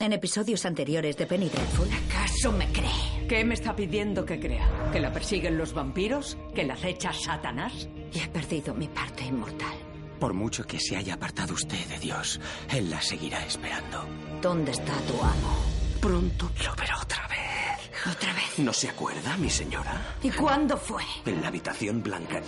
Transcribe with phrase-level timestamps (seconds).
[0.00, 1.86] En episodios anteriores de Penny Dreadful.
[1.92, 3.26] ¿Acaso me cree?
[3.28, 4.90] ¿Qué me está pidiendo que crea?
[4.92, 6.38] ¿Que la persiguen los vampiros?
[6.54, 7.86] ¿Que la acecha Satanás?
[8.14, 9.74] Y he perdido mi parte inmortal.
[10.18, 12.40] Por mucho que se haya apartado usted de Dios,
[12.70, 14.06] Él la seguirá esperando.
[14.40, 15.64] ¿Dónde está tu amo?
[16.00, 17.90] Pronto lo verá otra vez.
[18.10, 18.58] ¿Otra vez?
[18.58, 20.16] ¿No se acuerda, mi señora?
[20.22, 21.02] ¿Y cuándo fue?
[21.26, 22.40] En la habitación blanca.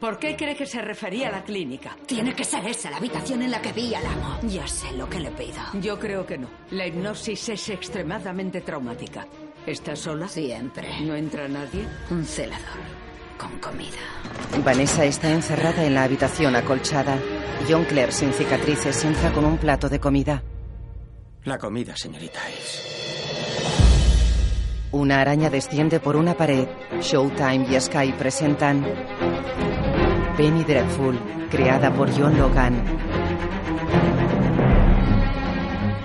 [0.00, 1.94] ¿Por qué cree que se refería a la clínica?
[2.06, 4.38] Tiene que ser esa la habitación en la que vi al amo.
[4.44, 5.60] Ya sé lo que le pido.
[5.74, 6.48] Yo creo que no.
[6.70, 9.26] La hipnosis es extremadamente traumática.
[9.66, 10.26] ¿Está sola?
[10.26, 10.88] Siempre.
[11.02, 11.86] ¿No entra nadie?
[12.10, 12.80] Un celador.
[13.36, 13.98] Con comida.
[14.64, 17.18] Vanessa está encerrada en la habitación acolchada.
[17.68, 20.42] John Clare, sin cicatrices, entra con un plato de comida.
[21.44, 22.86] La comida, señorita es.
[24.92, 26.66] Una araña desciende por una pared.
[27.00, 28.84] Showtime y Sky presentan
[30.40, 31.18] Penny Dreadful,
[31.50, 32.82] creada por John Logan.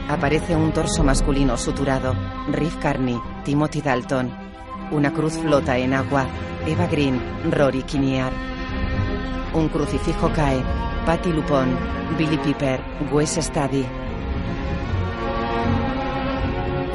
[0.10, 2.14] Aparece un torso masculino suturado.
[2.52, 4.30] Riff Carney, Timothy Dalton.
[4.92, 6.26] Una cruz flota en agua.
[6.68, 7.18] Eva Green,
[7.50, 8.34] Rory Kinnear.
[9.54, 10.62] Un crucifijo cae.
[11.06, 11.70] Patty Lupon,
[12.18, 12.82] Billy Piper,
[13.14, 13.86] Wes Stady.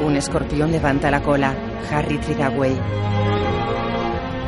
[0.05, 1.55] Un escorpión levanta la cola.
[1.89, 2.77] Harry Tridaway.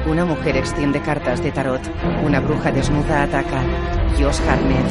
[0.05, 1.81] Una mujer extiende cartas de tarot.
[2.25, 3.61] Una bruja desnuda ataca.
[4.19, 4.85] Josh Harnett.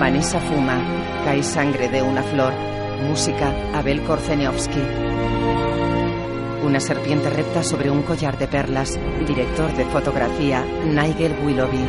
[0.00, 0.78] Vanessa fuma.
[1.22, 2.54] Cae sangre de una flor.
[3.06, 3.52] Música.
[3.74, 4.80] Abel Korzeniowski.
[6.64, 8.98] Una serpiente recta sobre un collar de perlas.
[9.26, 10.64] Director de fotografía.
[10.86, 11.84] Nigel Willoughby.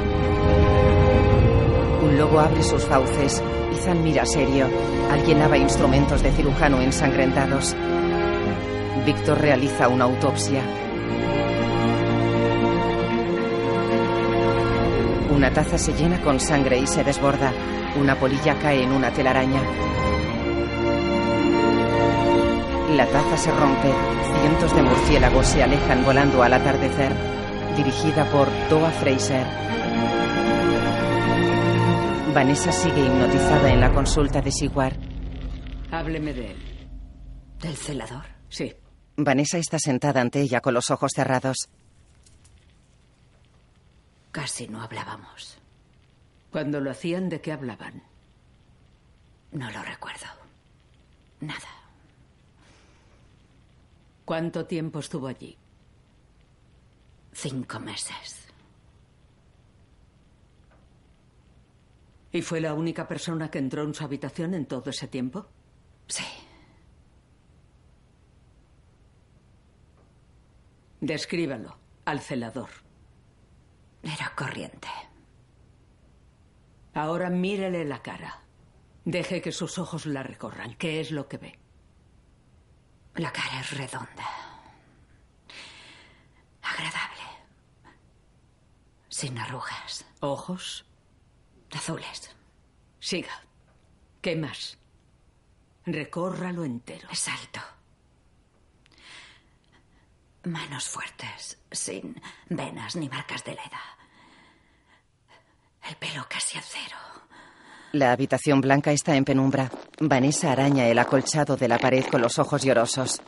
[2.03, 3.41] Un lobo abre sus fauces.
[3.73, 4.67] Ethan mira serio.
[5.13, 7.73] Alguien lava instrumentos de cirujano ensangrentados.
[9.05, 10.61] Víctor realiza una autopsia.
[15.35, 17.51] Una taza se llena con sangre y se desborda.
[17.99, 19.61] Una polilla cae en una telaraña.
[22.95, 23.91] La taza se rompe.
[24.39, 27.11] Cientos de murciélagos se alejan volando al atardecer.
[27.75, 29.45] Dirigida por Toa Fraser.
[32.33, 34.95] Vanessa sigue hipnotizada en la consulta de Siguar.
[35.91, 36.57] Hábleme de él.
[37.61, 38.23] ¿Del celador?
[38.47, 38.73] Sí.
[39.17, 41.69] Vanessa está sentada ante ella con los ojos cerrados.
[44.35, 45.57] Casi no hablábamos.
[46.51, 48.03] Cuando lo hacían, ¿de qué hablaban?
[49.53, 50.25] No lo recuerdo.
[51.39, 51.69] Nada.
[54.25, 55.57] ¿Cuánto tiempo estuvo allí?
[57.31, 58.49] Cinco meses.
[62.33, 65.47] ¿Y fue la única persona que entró en su habitación en todo ese tiempo?
[66.09, 66.25] Sí.
[70.99, 72.84] Descríbalo al celador.
[74.05, 74.87] Era corriente.
[76.93, 78.41] Ahora mírele la cara.
[79.03, 80.75] Deje que sus ojos la recorran.
[80.75, 81.59] ¿Qué es lo que ve?
[83.15, 84.27] La cara es redonda.
[86.61, 87.23] Agradable.
[89.09, 90.05] Sin arrugas.
[90.19, 90.85] ¿Ojos?
[91.71, 92.35] Azules.
[92.99, 93.43] Siga.
[94.21, 94.77] ¿Qué más?
[95.85, 97.09] Recórralo entero.
[97.11, 97.59] Es alto.
[100.45, 103.95] Manos fuertes, sin venas ni marcas de la edad.
[105.89, 106.97] El pelo casi al cero.
[107.93, 109.71] La habitación blanca está en penumbra.
[109.99, 113.23] Vanessa araña el acolchado de la pared con los ojos llorosos.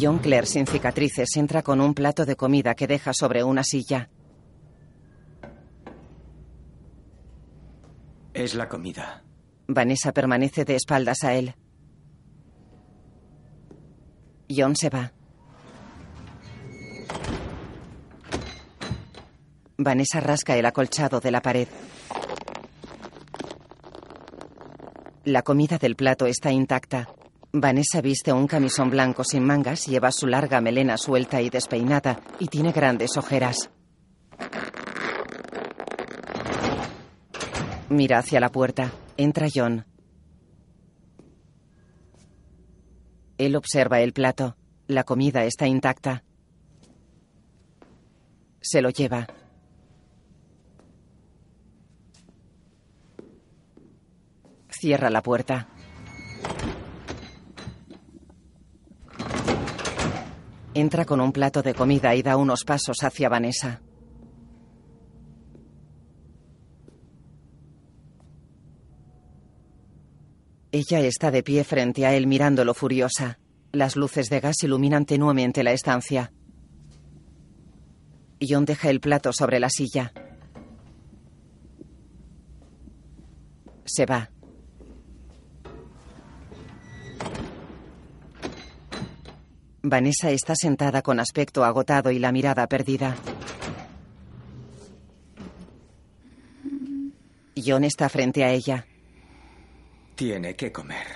[0.00, 4.08] John Clare, sin cicatrices, entra con un plato de comida que deja sobre una silla.
[8.40, 9.22] Es la comida.
[9.68, 11.54] Vanessa permanece de espaldas a él.
[14.48, 15.12] John se va.
[19.76, 21.68] Vanessa rasca el acolchado de la pared.
[25.24, 27.10] La comida del plato está intacta.
[27.52, 32.46] Vanessa viste un camisón blanco sin mangas, lleva su larga melena suelta y despeinada y
[32.46, 33.68] tiene grandes ojeras.
[37.90, 38.92] Mira hacia la puerta.
[39.16, 39.84] Entra John.
[43.36, 44.56] Él observa el plato.
[44.86, 46.22] La comida está intacta.
[48.60, 49.26] Se lo lleva.
[54.68, 55.68] Cierra la puerta.
[60.74, 63.80] Entra con un plato de comida y da unos pasos hacia Vanessa.
[70.72, 73.40] Ella está de pie frente a él mirándolo furiosa.
[73.72, 76.32] Las luces de gas iluminan tenuemente la estancia.
[78.40, 80.12] John deja el plato sobre la silla.
[83.84, 84.30] Se va.
[89.82, 93.16] Vanessa está sentada con aspecto agotado y la mirada perdida.
[97.56, 98.86] John está frente a ella.
[100.20, 101.06] Tiene que comer.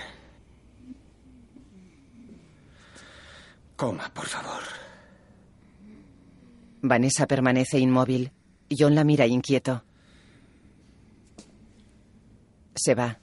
[3.75, 4.63] Coma, por favor.
[6.81, 8.31] Vanessa permanece inmóvil.
[8.67, 9.83] John la mira inquieto.
[12.73, 13.19] Se va.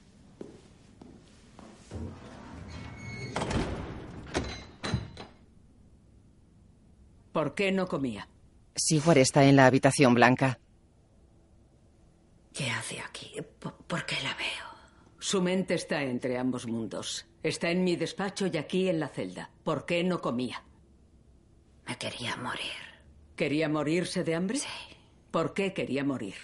[7.32, 8.28] ¿Por qué no comía?
[8.76, 10.60] Sigward está en la habitación blanca.
[12.52, 13.32] ¿Qué hace aquí?
[13.58, 14.71] ¿Por, por qué la veo?
[15.22, 17.26] Su mente está entre ambos mundos.
[17.44, 19.50] Está en mi despacho y aquí en la celda.
[19.62, 20.64] ¿Por qué no comía?
[21.86, 22.72] Me quería morir.
[23.36, 24.58] ¿Quería morirse de hambre?
[24.58, 24.66] Sí.
[25.30, 26.34] ¿Por qué quería morir?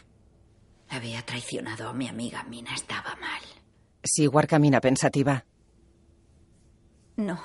[0.90, 2.72] Había traicionado a mi amiga Mina.
[2.72, 3.42] Estaba mal.
[4.04, 5.44] Sigward camina pensativa.
[7.16, 7.42] No.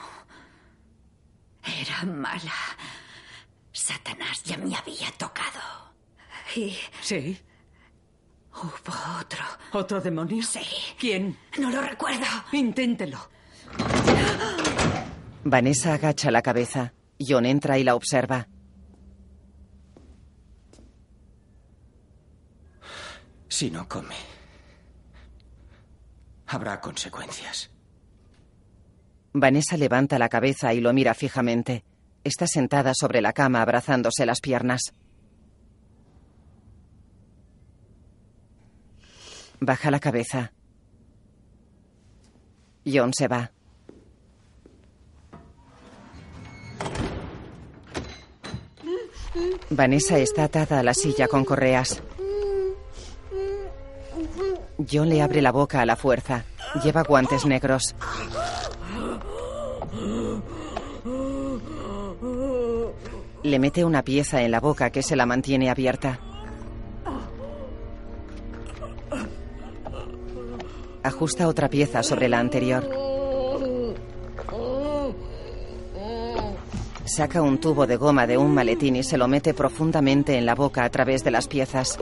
[1.65, 2.53] Era mala.
[3.71, 5.59] Satanás ya me había tocado.
[6.55, 7.39] Y Sí.
[8.55, 9.43] Hubo otro.
[9.73, 10.43] ¿Otro demonio?
[10.43, 10.61] Sí.
[10.99, 11.37] ¿Quién?
[11.59, 12.25] No lo recuerdo.
[12.51, 13.17] Inténtelo.
[15.43, 16.93] Vanessa agacha la cabeza.
[17.19, 18.47] John entra y la observa.
[23.47, 24.15] Si no come,
[26.47, 27.69] habrá consecuencias.
[29.31, 31.83] Vanessa levanta la cabeza y lo mira fijamente.
[32.23, 34.93] Está sentada sobre la cama abrazándose las piernas.
[39.65, 40.51] Baja la cabeza.
[42.85, 43.49] John se va.
[49.69, 52.03] Vanessa está atada a la silla con correas.
[54.91, 56.43] John le abre la boca a la fuerza.
[56.83, 57.95] Lleva guantes negros.
[63.43, 66.19] Le mete una pieza en la boca que se la mantiene abierta.
[71.03, 72.89] Ajusta otra pieza sobre la anterior.
[77.03, 80.55] Saca un tubo de goma de un maletín y se lo mete profundamente en la
[80.55, 81.99] boca a través de las piezas.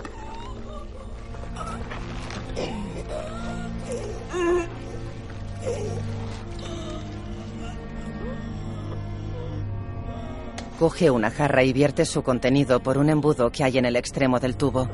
[10.77, 14.39] Coge una jarra y vierte su contenido por un embudo que hay en el extremo
[14.39, 14.87] del tubo.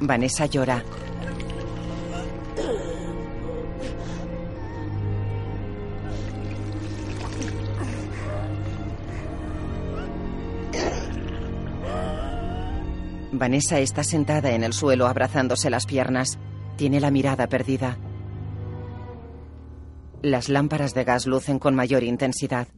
[0.00, 0.82] Vanessa llora.
[13.32, 16.38] Vanessa está sentada en el suelo abrazándose las piernas.
[16.76, 17.98] Tiene la mirada perdida.
[20.22, 22.68] Las lámparas de gas lucen con mayor intensidad.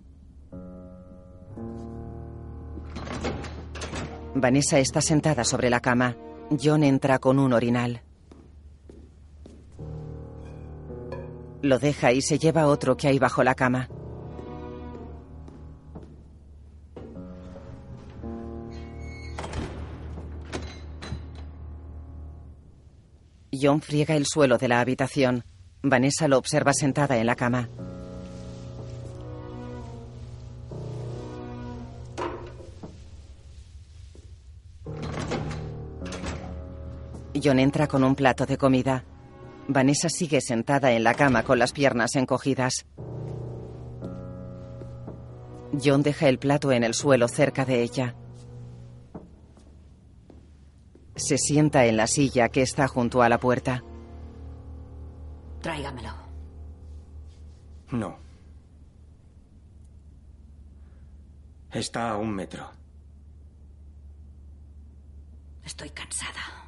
[4.35, 6.17] Vanessa está sentada sobre la cama.
[6.51, 8.03] John entra con un orinal.
[11.63, 13.89] Lo deja y se lleva otro que hay bajo la cama.
[23.53, 25.45] John friega el suelo de la habitación.
[25.83, 27.69] Vanessa lo observa sentada en la cama.
[37.47, 39.05] John entra con un plato de comida.
[39.69, 42.87] Vanessa sigue sentada en la cama con las piernas encogidas.
[45.81, 48.17] John deja el plato en el suelo cerca de ella.
[51.15, 53.85] Se sienta en la silla que está junto a la puerta.
[55.61, 56.17] Tráigamelo.
[57.93, 58.19] No.
[61.71, 62.69] Está a un metro.
[65.65, 66.66] Estoy cansada.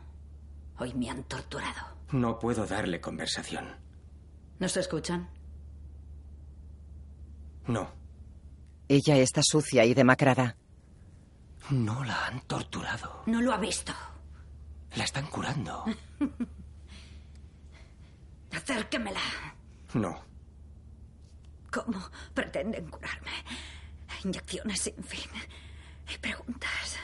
[0.78, 1.86] Hoy me han torturado.
[2.12, 3.66] No puedo darle conversación.
[4.58, 5.28] ¿Nos escuchan?
[7.66, 7.90] No.
[8.88, 10.56] Ella está sucia y demacrada.
[11.70, 13.22] No la han torturado.
[13.26, 13.92] No lo ha visto.
[14.94, 15.84] La están curando.
[18.52, 19.20] Acérquemela.
[19.94, 20.22] No.
[21.70, 21.98] ¿Cómo
[22.32, 23.30] pretenden curarme?
[24.24, 25.30] Inyecciones sin fin.
[26.12, 26.96] Y preguntas.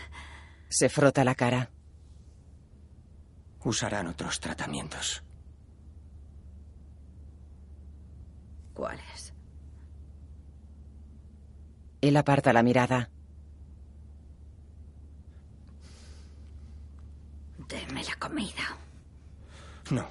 [0.70, 1.70] Se frota la cara
[3.64, 5.22] usarán otros tratamientos.
[8.74, 9.32] ¿Cuáles?
[12.00, 13.08] Él aparta la mirada.
[17.68, 18.76] Deme la comida.
[19.90, 20.06] No.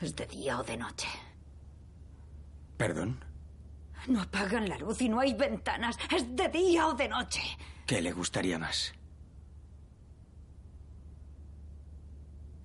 [0.00, 1.08] ¿Es de día o de noche?
[2.76, 3.24] ¿Perdón?
[4.06, 5.96] No apagan la luz y no hay ventanas.
[6.14, 7.42] Es de día o de noche.
[7.86, 8.92] ¿Qué le gustaría más?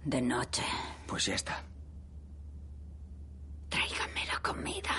[0.06, 0.64] De noche.
[1.08, 1.64] Pues ya está.
[3.70, 4.92] Tráigame la comida.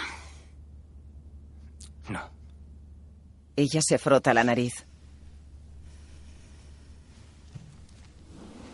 [2.08, 2.30] No.
[3.56, 4.86] Ella se frota la nariz.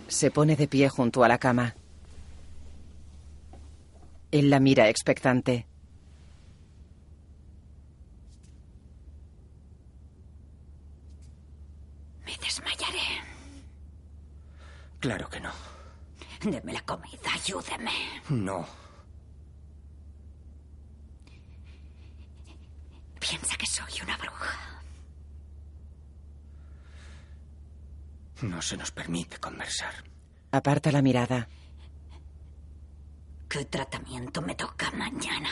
[0.09, 1.75] Se pone de pie junto a la cama.
[4.31, 5.67] Él la mira expectante.
[12.25, 13.21] Me desmayaré.
[15.01, 15.60] Claro que no.
[16.43, 17.93] Deme la comida, ayúdeme.
[18.31, 18.67] No.
[23.19, 24.83] Piensa que soy una bruja.
[28.43, 29.93] No se nos permite conversar.
[30.51, 31.47] Aparta la mirada.
[33.47, 35.51] ¿Qué tratamiento me toca mañana?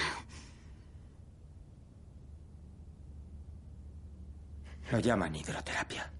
[4.90, 6.10] Lo llaman hidroterapia.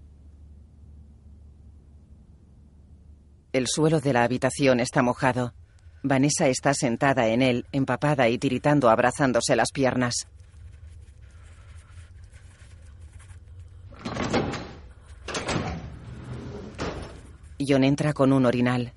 [3.58, 5.52] El suelo de la habitación está mojado.
[6.04, 10.28] Vanessa está sentada en él, empapada y tiritando, abrazándose las piernas.
[17.58, 18.92] John entra con un orinal.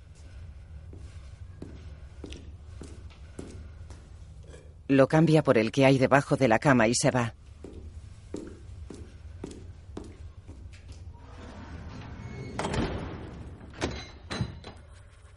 [4.87, 7.33] Lo cambia por el que hay debajo de la cama y se va.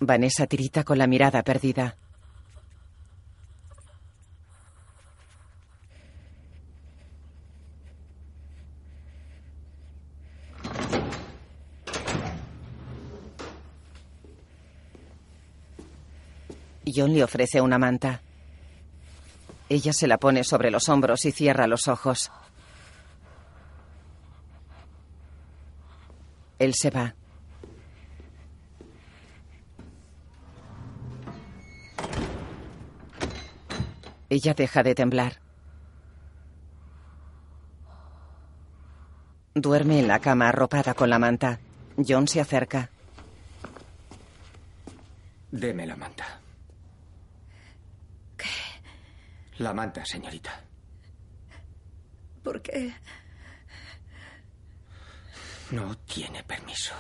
[0.06, 1.96] Vanessa tirita con la mirada perdida.
[16.94, 18.20] John le ofrece una manta.
[19.68, 22.30] Ella se la pone sobre los hombros y cierra los ojos.
[26.58, 27.14] Él se va.
[34.35, 35.41] Ella deja de temblar.
[39.55, 41.61] Duerme en la cama arropada con la manta.
[41.97, 42.91] John se acerca.
[45.53, 46.41] Deme la manta.
[48.37, 48.50] ¿Qué?
[49.59, 50.64] La manta, señorita.
[52.43, 52.93] ¿Por qué?
[55.71, 56.93] No tiene permiso.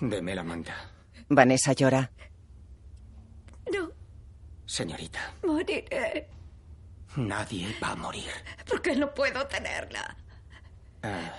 [0.00, 0.74] Deme la manta.
[1.28, 2.10] Vanessa llora.
[3.70, 3.90] No,
[4.66, 6.28] Señorita, moriré.
[7.16, 8.30] nadie va a morir.
[8.68, 10.16] ¿Por qué no puedo tenerla?
[11.02, 11.32] Ah,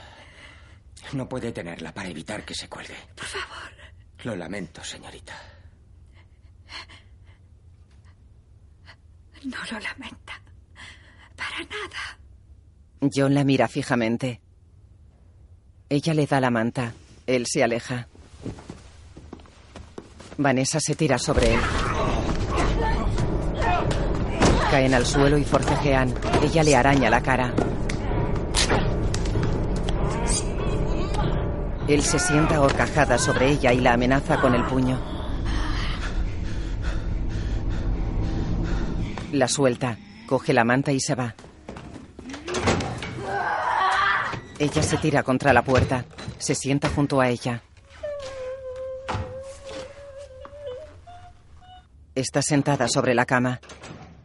[1.14, 2.96] no puede tenerla para evitar que se cuelgue.
[3.16, 3.72] Por favor.
[4.24, 5.34] Lo lamento, señorita.
[9.44, 10.42] No lo lamenta.
[11.36, 12.18] Para nada.
[13.14, 14.42] John la mira fijamente.
[15.90, 16.94] Ella le da la manta.
[17.28, 18.08] Él se aleja.
[20.38, 21.60] Vanessa se tira sobre él.
[24.78, 26.14] Caen al suelo y forcejean.
[26.44, 27.52] Ella le araña la cara.
[31.88, 35.02] Él se sienta horcajada sobre ella y la amenaza con el puño.
[39.32, 41.34] La suelta, coge la manta y se va.
[44.60, 46.06] Ella se tira contra la puerta.
[46.38, 47.64] Se sienta junto a ella.
[52.14, 53.60] Está sentada sobre la cama.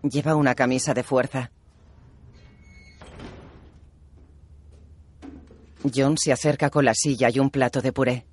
[0.03, 1.53] Lleva una camisa de fuerza.
[5.95, 8.27] John se acerca con la silla y un plato de puré.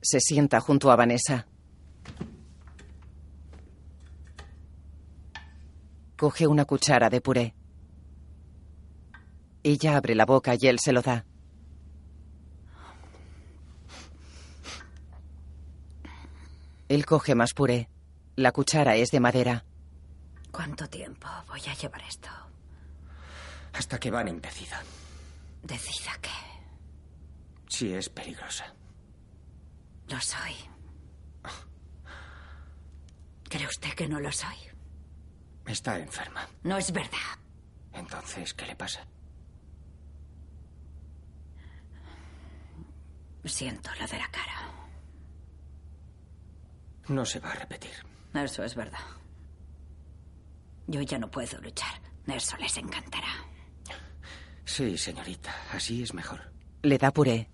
[0.00, 1.46] Se sienta junto a Vanessa.
[6.16, 7.54] Coge una cuchara de puré.
[9.64, 11.24] Ella abre la boca y él se lo da.
[16.88, 17.88] Él coge más puré.
[18.38, 19.64] La cuchara es de madera.
[20.52, 22.28] ¿Cuánto tiempo voy a llevar esto?
[23.72, 24.80] Hasta que Van decida
[25.64, 26.30] Decida que
[27.68, 28.72] si es peligrosa.
[30.08, 30.54] lo soy.
[33.48, 34.56] ¿Cree usted que no lo soy?
[35.66, 36.48] Está enferma.
[36.62, 37.38] No es verdad.
[37.92, 39.04] Entonces, ¿qué le pasa?
[43.44, 44.72] Siento lo de la cara.
[47.08, 48.07] No se va a repetir.
[48.34, 48.98] Eso es verdad.
[50.86, 52.00] Yo ya no puedo luchar.
[52.26, 53.28] Eso les encantará.
[54.64, 56.52] Sí, señorita, así es mejor.
[56.82, 57.50] Le da puré.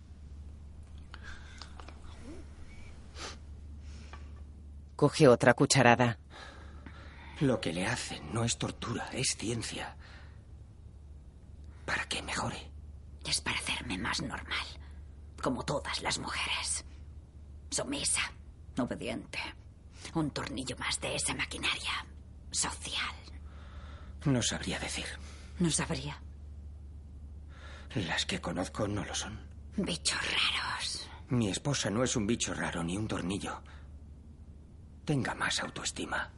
[4.97, 6.19] Coge otra cucharada.
[7.41, 9.97] Lo que le hacen no es tortura, es ciencia.
[11.85, 12.71] Para que mejore.
[13.25, 14.67] Es para hacerme más normal.
[15.43, 16.85] Como todas las mujeres.
[17.71, 18.23] Sumisa,
[18.79, 19.39] obediente.
[20.15, 22.07] Un tornillo más de esa maquinaria
[22.51, 23.15] social.
[24.25, 25.07] No sabría decir.
[25.59, 26.21] No sabría.
[27.95, 29.41] Las que conozco no lo son.
[29.77, 31.09] Bichos raros.
[31.29, 33.61] Mi esposa no es un bicho raro ni un tornillo.
[35.05, 36.33] Tenga más autoestima.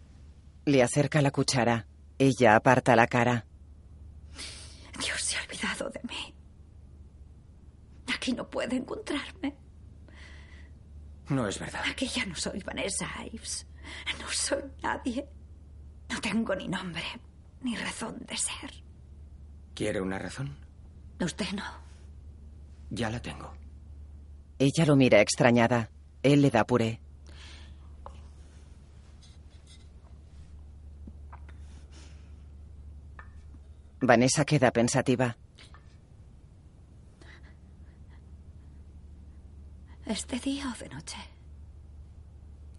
[0.64, 1.86] Le acerca la cuchara.
[2.18, 3.46] Ella aparta la cara.
[4.98, 6.34] Dios se ha olvidado de mí.
[8.14, 9.54] Aquí no puede encontrarme.
[11.28, 11.82] No es verdad.
[11.90, 13.66] Aquí ya no soy Vanessa Ives.
[14.20, 15.28] No soy nadie.
[16.08, 17.02] No tengo ni nombre,
[17.62, 18.70] ni razón de ser.
[19.74, 20.56] ¿Quiere una razón?
[21.20, 21.64] Usted no.
[22.90, 23.52] Ya la tengo.
[24.58, 25.90] Ella lo mira extrañada.
[26.22, 27.00] Él le da puré.
[34.00, 35.36] Vanessa queda pensativa.
[40.06, 41.18] ¿Es de día o de noche?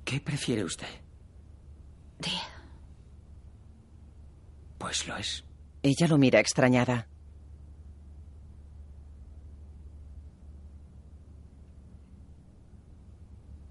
[0.05, 0.87] ¿Qué prefiere usted?
[2.19, 2.47] Día.
[4.77, 5.43] Pues lo es.
[5.83, 7.07] Ella lo mira extrañada.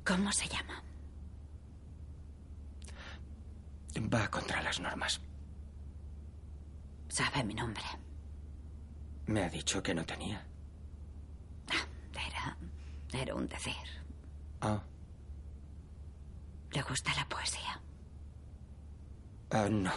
[0.05, 0.83] ¿Cómo se llama?
[4.15, 5.21] Va contra las normas.
[7.09, 7.83] Sabe mi nombre.
[9.27, 10.47] Me ha dicho que no tenía.
[13.17, 13.23] Era.
[13.23, 13.75] Era un decir.
[14.61, 14.83] Ah,
[16.73, 17.81] ¿Le gusta la poesía?
[19.51, 19.93] ah, no.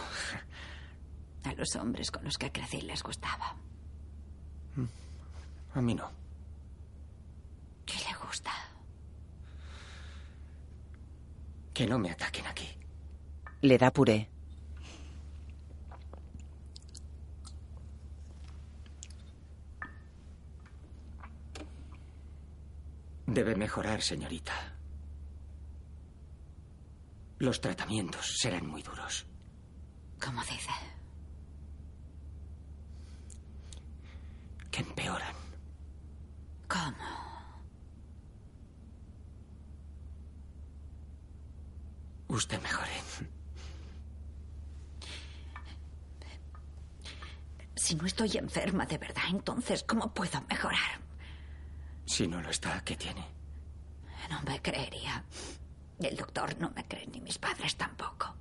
[1.44, 3.56] A los hombres con los que crecí les gustaba.
[5.74, 6.10] A mí no.
[7.86, 8.50] ¿Qué le gusta?
[11.74, 12.68] Que no me ataquen aquí.
[13.62, 14.29] Le da puré.
[23.30, 24.52] Debe mejorar, señorita.
[27.38, 29.24] Los tratamientos serán muy duros.
[30.20, 30.70] ¿Cómo dice?
[34.72, 35.36] Que empeoran.
[36.66, 36.96] ¿Cómo?
[42.26, 42.90] Usted mejore.
[47.76, 50.99] Si no estoy enferma de verdad, entonces, ¿cómo puedo mejorar?
[52.10, 53.24] Si no lo está, ¿qué tiene?
[54.30, 55.24] No me creería.
[56.00, 58.34] El doctor no me cree, ni mis padres tampoco.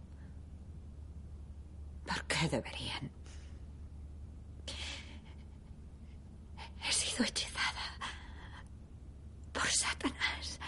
[2.04, 3.12] ¿Por qué deberían?
[6.84, 7.96] He sido hechizada
[9.54, 10.60] por Satanás.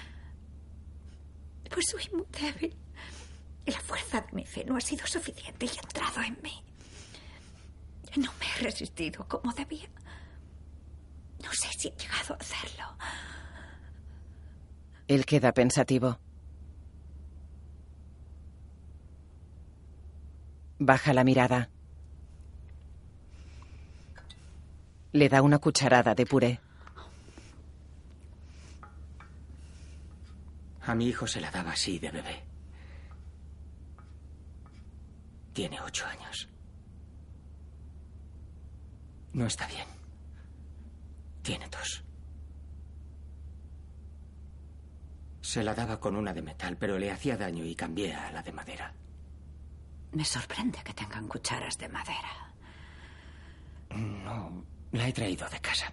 [1.72, 2.78] Pues soy muy débil.
[3.66, 6.64] La fuerza de mi fe no ha sido suficiente y ha entrado en mí.
[8.18, 9.90] No me he resistido como debía.
[11.44, 12.98] No sé si he llegado a hacerlo.
[15.08, 16.20] Él queda pensativo.
[20.80, 21.70] Baja la mirada.
[25.14, 26.60] Le da una cucharada de puré.
[30.84, 32.44] A mi hijo se la daba así de bebé.
[35.54, 36.48] Tiene ocho años.
[39.34, 40.01] No está bien.
[41.42, 42.04] Tiene tos.
[45.42, 48.44] Se la daba con una de metal, pero le hacía daño y cambié a la
[48.44, 48.94] de madera.
[50.14, 52.54] Me sorprende que tengan cucharas de madera.
[53.90, 55.92] No, la he traído de casa.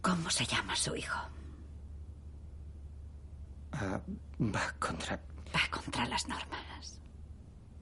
[0.00, 1.18] ¿Cómo se llama su hijo?
[3.72, 4.00] Ah,
[4.40, 5.16] va contra...
[5.54, 7.00] Va contra las normas.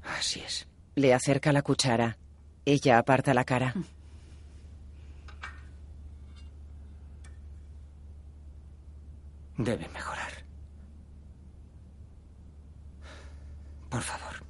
[0.04, 0.66] Así es.
[0.94, 2.18] Le acerca la cuchara.
[2.64, 3.74] Ella aparta la cara.
[9.56, 10.32] Debe mejorar.
[13.88, 14.44] Por favor.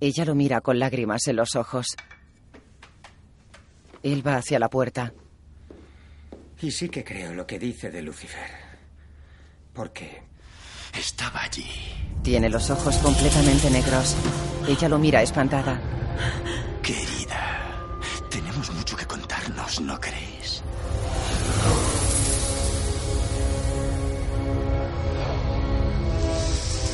[0.00, 1.86] Ella lo mira con lágrimas en los ojos.
[4.02, 5.12] Él va hacia la puerta.
[6.62, 8.50] Y sí que creo lo que dice de Lucifer.
[9.74, 10.22] Porque
[10.98, 11.64] Estaba allí.
[12.22, 14.14] Tiene los ojos completamente negros.
[14.68, 15.80] Ella lo mira espantada.
[16.82, 20.62] Querida, tenemos mucho que contarnos, ¿no crees?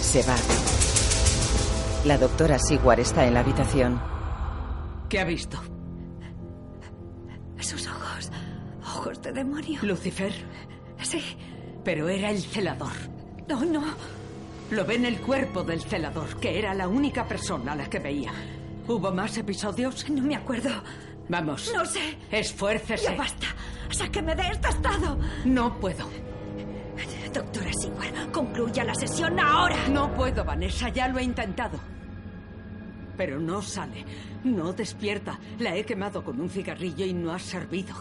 [0.03, 0.37] Se va.
[2.05, 4.01] La doctora Sigwar está en la habitación.
[5.09, 5.59] ¿Qué ha visto?
[7.59, 8.31] Sus ojos.
[8.81, 9.81] Ojos de demonio.
[9.83, 10.33] ¿Lucifer?
[11.03, 11.21] Sí.
[11.85, 12.93] Pero era el celador.
[13.49, 13.83] No, no.
[14.71, 18.01] Lo ve en el cuerpo del celador, que era la única persona a la que
[18.01, 18.33] veía.
[18.89, 20.09] ¿Hubo más episodios?
[20.11, 20.71] No me acuerdo.
[21.29, 21.73] Vamos.
[21.75, 22.19] No sé.
[22.31, 23.05] Esfuércese.
[23.05, 23.47] Ya basta.
[23.91, 25.19] Sáqueme de este estado.
[25.45, 26.09] No puedo.
[27.33, 29.89] Doctora Sigwar, concluya la sesión ahora.
[29.89, 30.89] No puedo, Vanessa.
[30.89, 31.79] Ya lo he intentado.
[33.17, 34.05] Pero no sale.
[34.45, 35.39] No despierta.
[35.59, 37.95] La he quemado con un cigarrillo y no ha servido.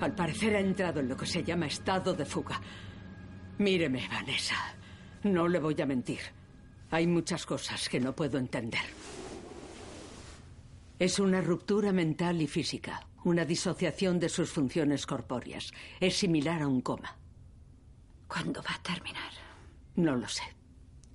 [0.00, 2.60] Al parecer ha entrado en lo que se llama estado de fuga.
[3.58, 4.54] Míreme, Vanessa.
[5.22, 6.20] No le voy a mentir.
[6.90, 8.80] Hay muchas cosas que no puedo entender.
[10.98, 15.72] Es una ruptura mental y física, una disociación de sus funciones corpóreas.
[16.00, 17.16] Es similar a un coma.
[18.28, 19.30] ¿Cuándo va a terminar?
[19.96, 20.42] No lo sé.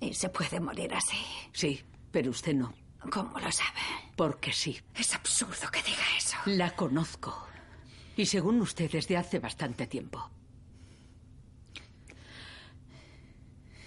[0.00, 1.16] ¿Y se puede morir así?
[1.52, 2.72] Sí, pero usted no.
[3.10, 3.80] ¿Cómo lo sabe?
[4.16, 4.78] Porque sí.
[4.94, 6.36] Es absurdo que diga eso.
[6.46, 7.46] La conozco.
[8.16, 10.30] Y según usted, desde hace bastante tiempo.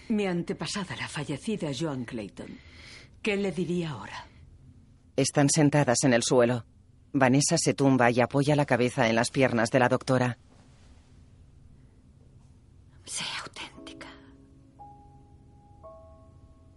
[0.10, 2.58] Mi antepasada, la fallecida Joan Clayton.
[3.22, 4.28] ¿Qué le diría ahora?
[5.16, 6.66] Están sentadas en el suelo.
[7.14, 10.38] Vanessa se tumba y apoya la cabeza en las piernas de la doctora.
[13.06, 14.08] Sea auténtica.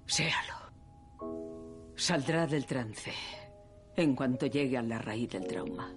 [0.07, 0.55] Séalo.
[1.97, 3.13] Saldrá del trance
[3.97, 5.93] en cuanto llegue a la raíz del trauma,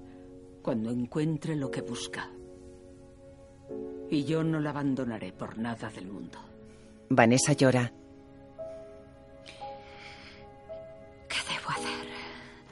[0.63, 2.29] cuando encuentre lo que busca.
[4.09, 6.39] Y yo no la abandonaré por nada del mundo.
[7.13, 7.91] Vanessa llora.
[11.27, 12.07] ¿Qué debo hacer?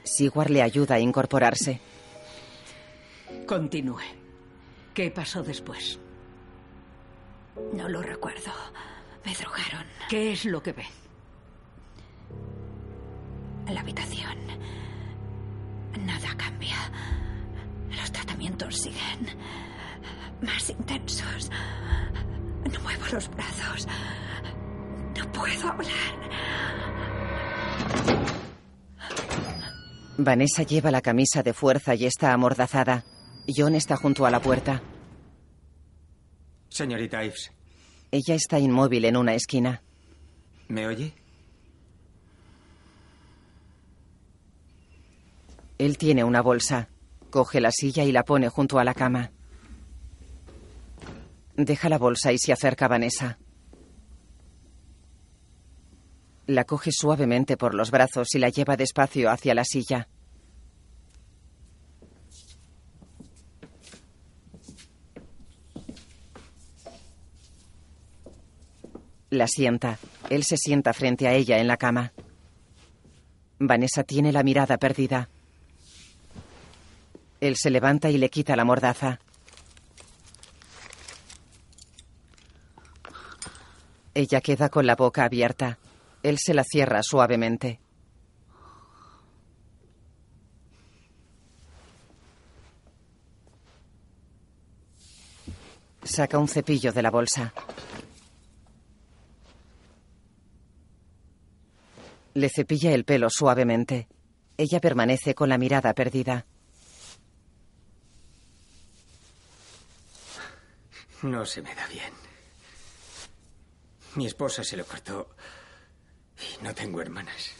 [0.02, 1.78] Sigwar le ayuda a incorporarse.
[3.46, 4.00] Continúe.
[4.94, 5.98] ¿Qué pasó después?
[7.74, 8.52] No lo recuerdo.
[9.24, 9.84] Me drogaron.
[10.08, 10.84] ¿Qué es lo que ve?
[13.68, 14.38] La habitación.
[16.06, 16.76] Nada cambia.
[17.90, 19.36] Los tratamientos siguen
[20.40, 21.50] más intensos.
[22.72, 23.86] No muevo los brazos.
[25.16, 26.30] No puedo hablar.
[30.18, 33.04] Vanessa lleva la camisa de fuerza y está amordazada.
[33.48, 34.82] John está junto a la puerta.
[36.68, 37.50] Señorita Ives,
[38.10, 39.82] Ella está inmóvil en una esquina.
[40.68, 41.12] ¿me oye?
[45.78, 46.88] Él tiene una bolsa.
[47.30, 49.32] Coge la silla y la pone junto a la cama.
[51.64, 53.38] Deja la bolsa y se acerca a Vanessa.
[56.46, 60.08] La coge suavemente por los brazos y la lleva despacio hacia la silla.
[69.28, 69.98] La sienta.
[70.30, 72.12] Él se sienta frente a ella en la cama.
[73.58, 75.28] Vanessa tiene la mirada perdida.
[77.40, 79.20] Él se levanta y le quita la mordaza.
[84.14, 85.78] Ella queda con la boca abierta.
[86.22, 87.80] Él se la cierra suavemente.
[96.02, 97.52] Saca un cepillo de la bolsa.
[102.34, 104.08] Le cepilla el pelo suavemente.
[104.56, 106.46] Ella permanece con la mirada perdida.
[111.22, 112.29] No se me da bien.
[114.16, 115.36] Mi esposa se lo cortó
[116.38, 117.52] y no tengo hermanas.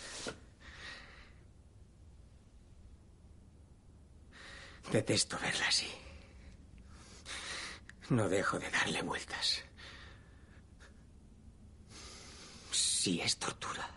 [4.91, 5.89] Detesto verla así.
[8.09, 9.63] No dejo de darle vueltas.
[12.73, 13.89] Sí es tortura.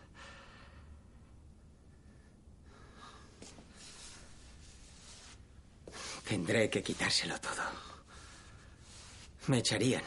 [6.27, 7.63] Tendré que quitárselo todo.
[9.47, 10.03] Me echarían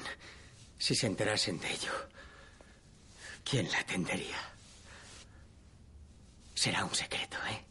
[0.78, 1.92] si se enterasen de ello.
[3.48, 4.36] ¿Quién la atendería?
[6.52, 7.64] Será un secreto, ¿eh?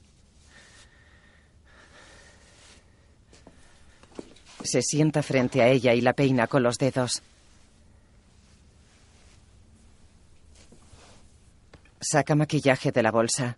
[4.64, 7.22] Se sienta frente a ella y la peina con los dedos.
[12.00, 13.58] Saca maquillaje de la bolsa.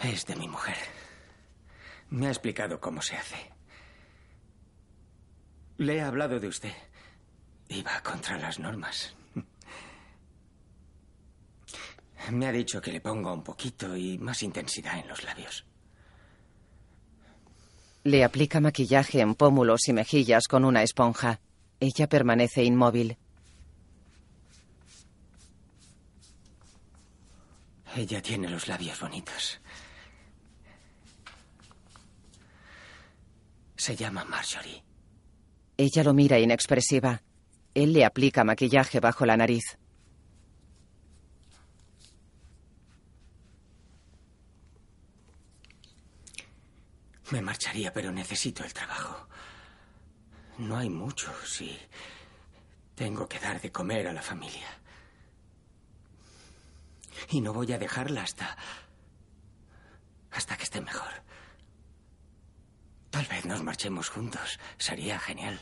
[0.00, 0.76] Es de mi mujer.
[2.10, 3.52] Me ha explicado cómo se hace.
[5.78, 6.85] Le he hablado de usted.
[7.68, 9.14] Iba contra las normas.
[12.30, 15.64] Me ha dicho que le ponga un poquito y más intensidad en los labios.
[18.04, 21.40] Le aplica maquillaje en pómulos y mejillas con una esponja.
[21.80, 23.16] Ella permanece inmóvil.
[27.96, 29.60] Ella tiene los labios bonitos.
[33.76, 34.82] Se llama Marjorie.
[35.76, 37.22] Ella lo mira inexpresiva.
[37.76, 39.76] Él le aplica maquillaje bajo la nariz.
[47.32, 49.28] Me marcharía, pero necesito el trabajo.
[50.56, 51.78] No hay mucho si
[52.94, 54.68] tengo que dar de comer a la familia.
[57.28, 58.56] Y no voy a dejarla hasta...
[60.30, 61.12] hasta que esté mejor.
[63.10, 64.58] Tal vez nos marchemos juntos.
[64.78, 65.60] Sería genial.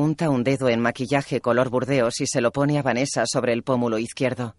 [0.00, 3.62] Unta un dedo en maquillaje color burdeos y se lo pone a Vanessa sobre el
[3.62, 4.56] pómulo izquierdo.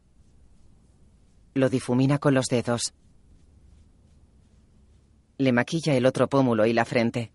[1.55, 2.93] Lo difumina con los dedos.
[5.39, 7.31] Le maquilla el otro pómulo y la frente.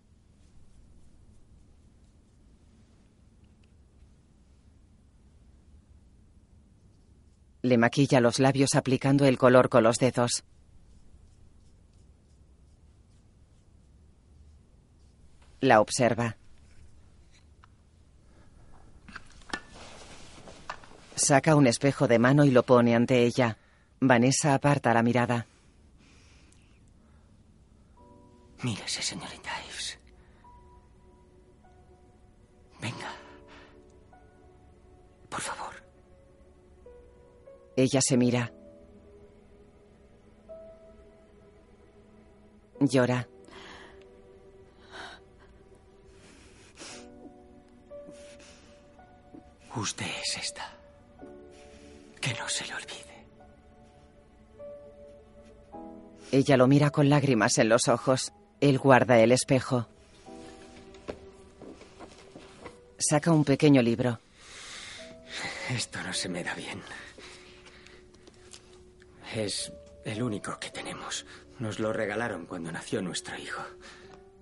[7.61, 10.45] Le maquilla los labios aplicando el color con los dedos.
[15.59, 16.37] La observa.
[21.17, 23.57] Saca un espejo de mano y lo pone ante ella.
[23.99, 25.47] Vanessa aparta la mirada.
[28.61, 29.99] Mírese, señorita Ives.
[32.79, 33.11] Venga.
[35.27, 35.73] Por favor.
[37.75, 38.51] Ella se mira.
[42.79, 43.27] Llora.
[49.75, 50.76] Usted es esta.
[52.27, 53.25] Que no se le olvide.
[56.33, 58.33] Ella lo mira con lágrimas en los ojos.
[58.59, 59.87] Él guarda el espejo.
[62.97, 64.19] Saca un pequeño libro.
[65.69, 66.81] Esto no se me da bien.
[69.33, 69.71] Es
[70.03, 71.25] el único que tenemos.
[71.59, 73.61] Nos lo regalaron cuando nació nuestro hijo.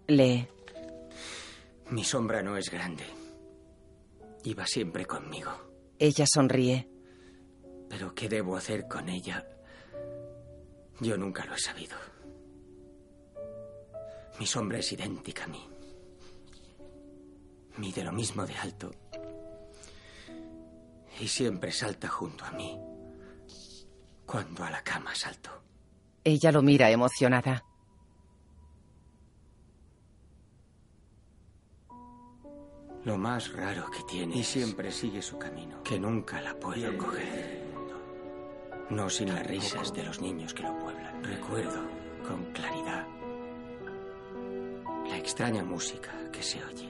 [0.07, 0.47] Lee.
[1.91, 3.05] Mi sombra no es grande.
[4.43, 5.51] Iba siempre conmigo.
[5.99, 6.94] Ella sonríe.
[7.89, 9.45] Pero ¿qué debo hacer con ella?
[10.99, 11.97] Yo nunca lo he sabido.
[14.39, 15.67] Mi sombra es idéntica a mí.
[17.77, 18.91] Mide lo mismo de alto.
[21.19, 22.79] Y siempre salta junto a mí.
[24.25, 25.49] Cuando a la cama salto.
[26.23, 27.63] Ella lo mira emocionada.
[33.03, 34.35] Lo más raro que tiene.
[34.35, 35.83] Y siempre sigue su camino.
[35.83, 37.64] Que nunca la puedo coger.
[38.89, 41.23] No sin las risas de los niños que lo pueblan.
[41.23, 41.81] Recuerdo
[42.27, 43.05] con claridad
[45.07, 46.89] la extraña música que se oye.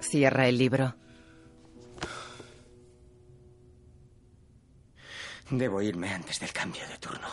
[0.00, 0.94] Cierra el libro.
[5.50, 7.28] Debo irme antes del cambio de turno.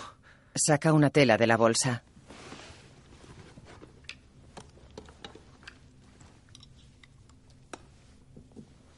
[0.55, 2.03] Saca una tela de la bolsa.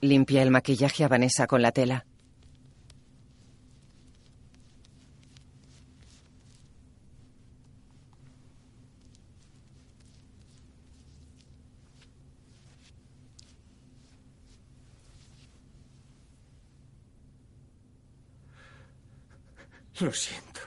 [0.02, 2.06] Limpia el maquillaje a Vanessa con la tela.
[20.00, 20.62] Lo siento.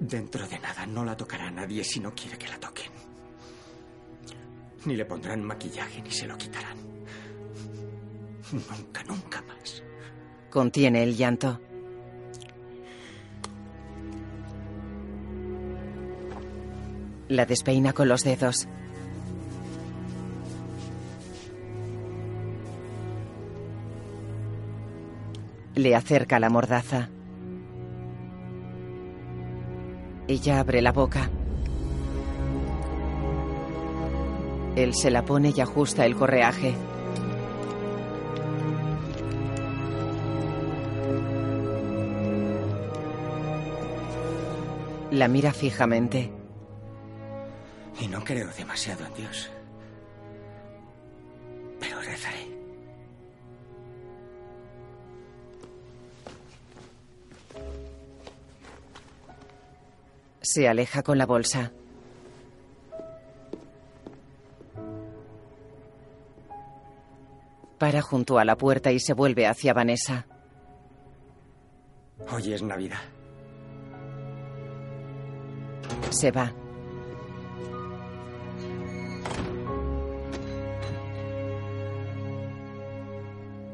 [0.00, 2.90] Dentro de nada no la tocará nadie si no quiere que la toquen.
[4.86, 6.76] Ni le pondrán maquillaje ni se lo quitarán.
[8.52, 9.82] Nunca, nunca más.
[10.50, 11.60] Contiene el llanto.
[17.28, 18.68] La despeina con los dedos.
[25.84, 27.10] Le acerca la mordaza.
[30.26, 31.28] Ella abre la boca.
[34.76, 36.74] Él se la pone y ajusta el correaje.
[45.10, 46.32] La mira fijamente.
[48.00, 49.50] Y no creo demasiado en Dios.
[60.54, 61.72] Se aleja con la bolsa.
[67.76, 70.28] Para junto a la puerta y se vuelve hacia Vanessa.
[72.30, 73.00] Hoy es Navidad.
[76.10, 76.52] Se va.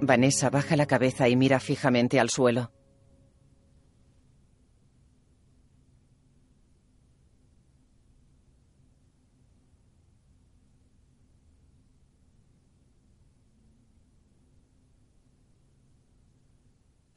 [0.00, 2.70] Vanessa baja la cabeza y mira fijamente al suelo.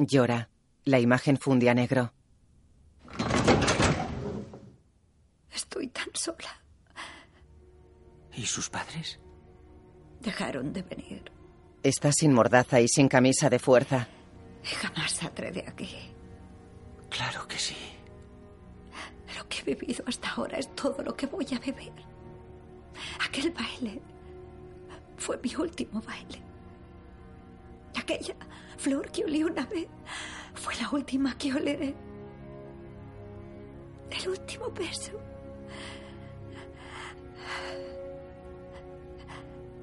[0.08, 0.50] Llora.
[0.86, 2.13] La imagen funde a negro.
[5.54, 6.62] Estoy tan sola.
[8.34, 9.20] ¿Y sus padres?
[10.20, 11.32] Dejaron de venir.
[11.84, 14.08] Está sin mordaza y sin camisa de fuerza.
[14.63, 15.89] Jamás saldré de aquí.
[17.10, 17.76] Claro que sí.
[19.38, 21.94] Lo que he vivido hasta ahora es todo lo que voy a vivir.
[23.26, 24.02] Aquel baile
[25.18, 26.42] fue mi último baile.
[27.96, 28.36] Aquella
[28.78, 29.88] flor que olí una vez
[30.54, 31.94] fue la última que oleré.
[34.12, 35.12] El último beso.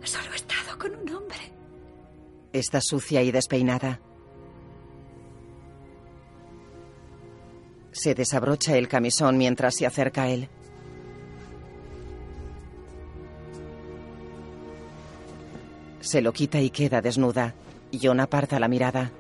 [0.02, 1.52] Solo he estado con un hombre.
[2.52, 4.00] Está sucia y despeinada.
[7.92, 10.48] Se desabrocha el camisón mientras se acerca a él.
[16.00, 17.54] Se lo quita y queda desnuda.
[17.98, 19.10] John aparta la mirada.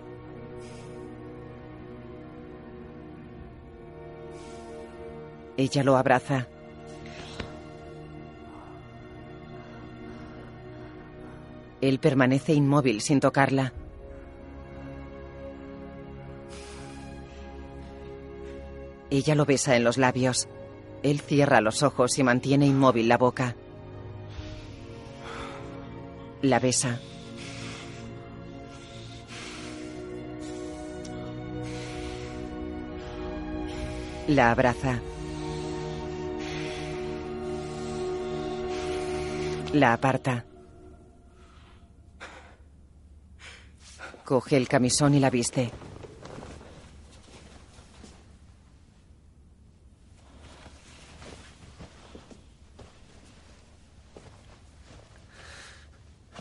[5.56, 6.46] Ella lo abraza.
[11.80, 13.72] Él permanece inmóvil sin tocarla.
[19.10, 20.48] Ella lo besa en los labios.
[21.02, 23.56] Él cierra los ojos y mantiene inmóvil la boca.
[26.42, 27.00] La besa.
[34.30, 35.00] La abraza.
[39.72, 40.44] La aparta.
[44.24, 45.72] Coge el camisón y la viste.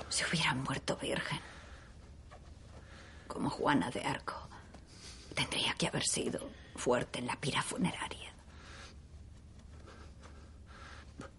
[0.09, 1.39] Se hubiera muerto virgen.
[3.27, 4.47] Como Juana de Arco.
[5.33, 6.39] Tendría que haber sido
[6.79, 8.31] fuerte en la pira funeraria.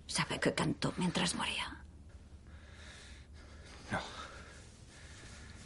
[0.06, 1.76] ¿Sabe qué cantó mientras moría?
[3.90, 4.00] No.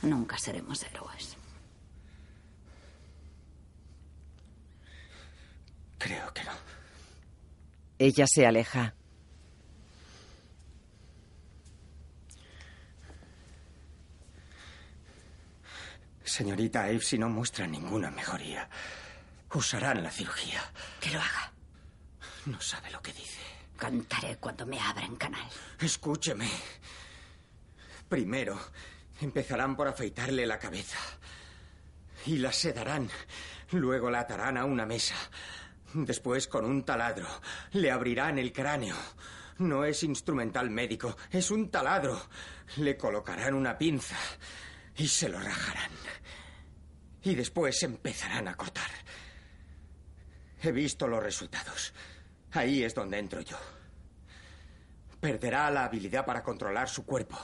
[0.09, 1.37] Nunca seremos héroes.
[5.99, 6.53] Creo que no.
[7.99, 8.95] Ella se aleja.
[16.25, 18.69] Señorita Eve, si no muestra ninguna mejoría,
[19.55, 20.61] usarán la cirugía.
[21.01, 21.53] Que lo haga.
[22.45, 23.41] No sabe lo que dice.
[23.79, 25.49] Cantaré cuando me abran canal.
[25.81, 26.51] Escúcheme.
[28.11, 28.59] Primero,
[29.21, 30.99] empezarán por afeitarle la cabeza.
[32.27, 33.09] Y la sedarán.
[33.71, 35.17] Luego la atarán a una mesa.
[35.93, 37.29] Después, con un taladro,
[37.73, 38.97] le abrirán el cráneo.
[39.59, 42.21] No es instrumental médico, es un taladro.
[42.77, 44.17] Le colocarán una pinza
[44.97, 45.93] y se lo rajarán.
[47.23, 48.91] Y después empezarán a cortar.
[50.61, 51.93] He visto los resultados.
[52.53, 53.59] Ahí es donde entro yo.
[55.21, 57.39] Perderá la habilidad para controlar su cuerpo.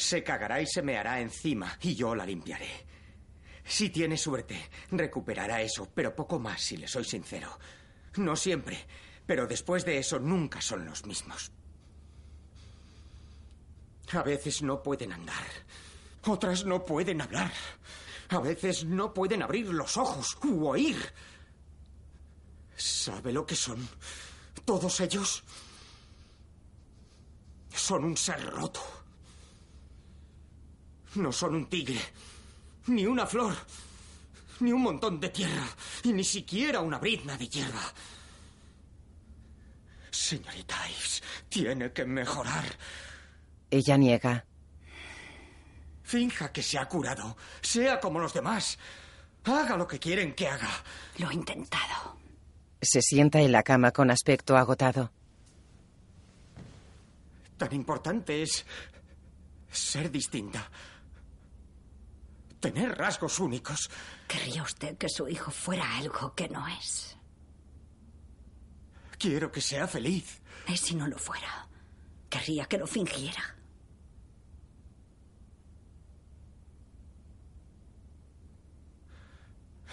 [0.00, 2.86] Se cagará y se meará encima y yo la limpiaré.
[3.62, 7.58] Si tiene suerte, recuperará eso, pero poco más, si le soy sincero.
[8.16, 8.78] No siempre,
[9.26, 11.52] pero después de eso nunca son los mismos.
[14.12, 15.44] A veces no pueden andar.
[16.24, 17.52] Otras no pueden hablar.
[18.30, 20.96] A veces no pueden abrir los ojos u oír.
[22.74, 23.86] ¿Sabe lo que son?
[24.64, 25.44] Todos ellos
[27.74, 28.99] son un ser roto.
[31.14, 32.00] No son un tigre,
[32.86, 33.54] ni una flor,
[34.60, 35.66] ni un montón de tierra,
[36.04, 37.92] y ni siquiera una brizna de hierba.
[40.10, 42.64] Señorita Ives, tiene que mejorar.
[43.70, 44.44] Ella niega.
[46.02, 47.36] Finja que se ha curado.
[47.60, 48.78] Sea como los demás.
[49.44, 50.70] Haga lo que quieren que haga.
[51.18, 52.18] Lo he intentado.
[52.82, 55.12] Se sienta en la cama con aspecto agotado.
[57.56, 58.64] Tan importante es
[59.70, 60.68] ser distinta.
[62.60, 63.90] Tener rasgos únicos.
[64.28, 67.16] ¿Querría usted que su hijo fuera algo que no es?
[69.18, 70.42] Quiero que sea feliz.
[70.68, 71.68] ¿Y si no lo fuera?
[72.28, 73.56] Querría que lo fingiera.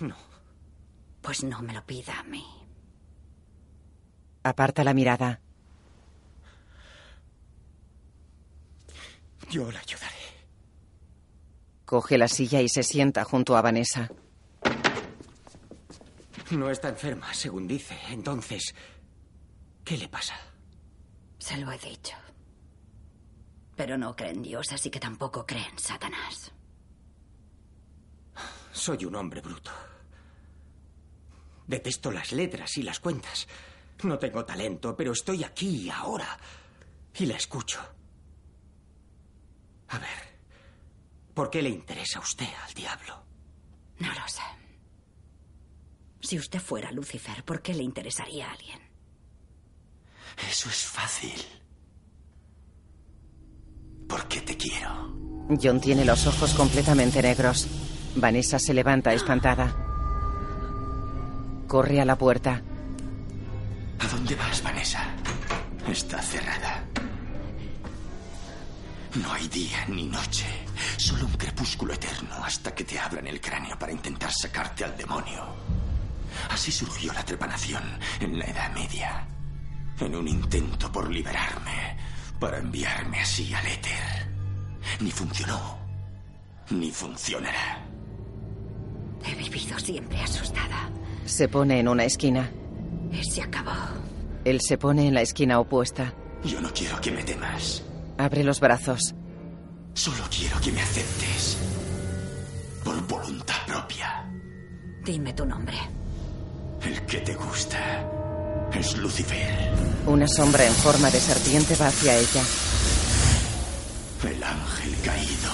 [0.02, 0.16] No.
[1.22, 2.46] Pues no me lo pida a mí.
[4.44, 5.42] Aparta la mirada.
[9.50, 10.17] Yo la ayudaré.
[11.88, 14.12] Coge la silla y se sienta junto a Vanessa.
[16.52, 17.98] No está enferma, según dice.
[18.10, 18.76] Entonces,
[19.86, 20.36] ¿qué le pasa?
[21.40, 22.14] Se lo he dicho.
[23.78, 26.52] Pero no cree en Dios, así que tampoco cree en Satanás.
[28.74, 29.72] Soy un hombre bruto.
[31.68, 33.48] Detesto las letras y las cuentas.
[34.04, 36.38] No tengo talento, pero estoy aquí ahora.
[37.18, 37.80] Y la escucho.
[39.88, 40.37] A ver,
[41.38, 43.14] ¿por qué le interesa a usted al diablo?
[44.00, 44.42] No lo sé.
[46.20, 48.80] Si usted fuera Lucifer, ¿por qué le interesaría a alguien?
[50.50, 51.40] Eso es fácil.
[54.10, 55.16] Porque te quiero.
[55.62, 57.68] John tiene los ojos completamente negros.
[58.16, 59.76] Vanessa se levanta espantada.
[61.68, 62.64] Corre a la puerta.
[64.00, 65.16] ¿A dónde vas, Vanessa?
[65.88, 66.84] Está cerrada.
[69.22, 70.46] No hay día ni noche,
[70.98, 75.44] solo un crepúsculo eterno hasta que te abran el cráneo para intentar sacarte al demonio.
[76.50, 77.84] Así surgió la trepanación
[78.20, 79.28] en la Edad Media,
[80.00, 81.98] en un intento por liberarme,
[82.40, 84.28] para enviarme así al éter.
[85.00, 85.80] Ni funcionó,
[86.70, 87.84] ni funcionará.
[89.26, 90.90] He vivido siempre asustada.
[91.26, 92.52] Se pone en una esquina.
[93.24, 93.72] Se acabó.
[94.46, 96.14] Él se pone en la esquina opuesta.
[96.44, 97.84] Yo no quiero que me temas.
[98.18, 99.14] Abre los brazos.
[99.94, 101.58] Solo quiero que me aceptes.
[102.84, 104.26] Por voluntad propia.
[105.04, 105.78] Dime tu nombre.
[106.84, 108.06] El que te gusta
[108.74, 109.72] es Lucifer.
[110.06, 112.44] Una sombra en forma de serpiente va hacia ella.
[114.24, 115.52] El ángel caído.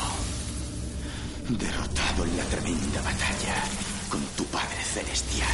[1.49, 3.55] Derrotado en la tremenda batalla
[4.09, 5.49] con tu Padre Celestial.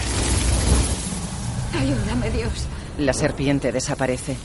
[1.79, 2.67] Ayúdame, Dios.
[2.97, 4.35] La serpiente desaparece.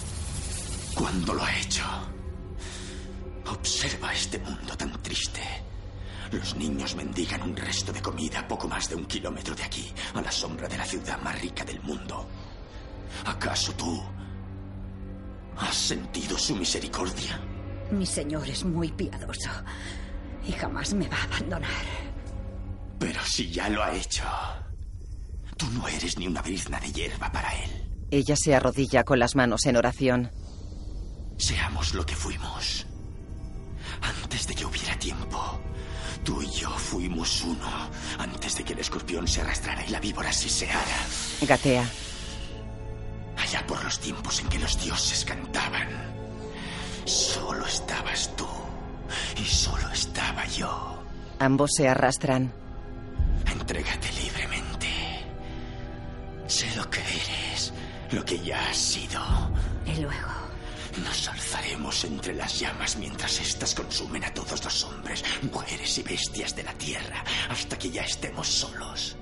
[0.94, 1.82] ¿Cuándo lo ha hecho?
[3.84, 5.42] Observa este mundo tan triste.
[6.32, 9.92] Los niños mendigan un resto de comida a poco más de un kilómetro de aquí,
[10.14, 12.26] a la sombra de la ciudad más rica del mundo.
[13.26, 14.02] ¿Acaso tú
[15.58, 17.38] has sentido su misericordia?
[17.90, 19.50] Mi señor es muy piadoso
[20.46, 21.84] y jamás me va a abandonar.
[22.98, 24.24] Pero si ya lo ha hecho,
[25.58, 28.06] tú no eres ni una brizna de hierba para él.
[28.10, 30.32] Ella se arrodilla con las manos en oración.
[31.36, 32.86] Seamos lo que fuimos.
[34.04, 35.60] Antes de que hubiera tiempo,
[36.24, 37.90] tú y yo fuimos uno.
[38.18, 41.06] Antes de que el escorpión se arrastrara y la víbora se seara.
[41.42, 41.88] Gatea.
[43.38, 45.88] Allá por los tiempos en que los dioses cantaban,
[47.04, 48.46] solo estabas tú
[49.36, 51.02] y solo estaba yo.
[51.38, 52.52] Ambos se arrastran.
[53.50, 54.88] Entrégate libremente.
[56.46, 57.72] Sé lo que eres,
[58.12, 59.20] lo que ya has sido.
[59.86, 60.32] Y luego,
[61.02, 66.54] Nos alzaremos entre las llamas mientras éstas consumen a todos los hombres, mujeres y bestias
[66.54, 69.16] de la tierra hasta que ya estemos solos.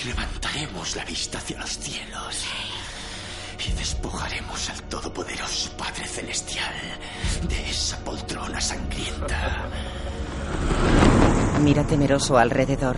[0.00, 2.44] Y levantaremos la vista hacia los cielos.
[3.66, 6.74] Y despojaremos al Todopoderoso Padre Celestial
[7.48, 9.68] de esa poltrona sangrienta.
[11.60, 12.96] Mira temeroso alrededor.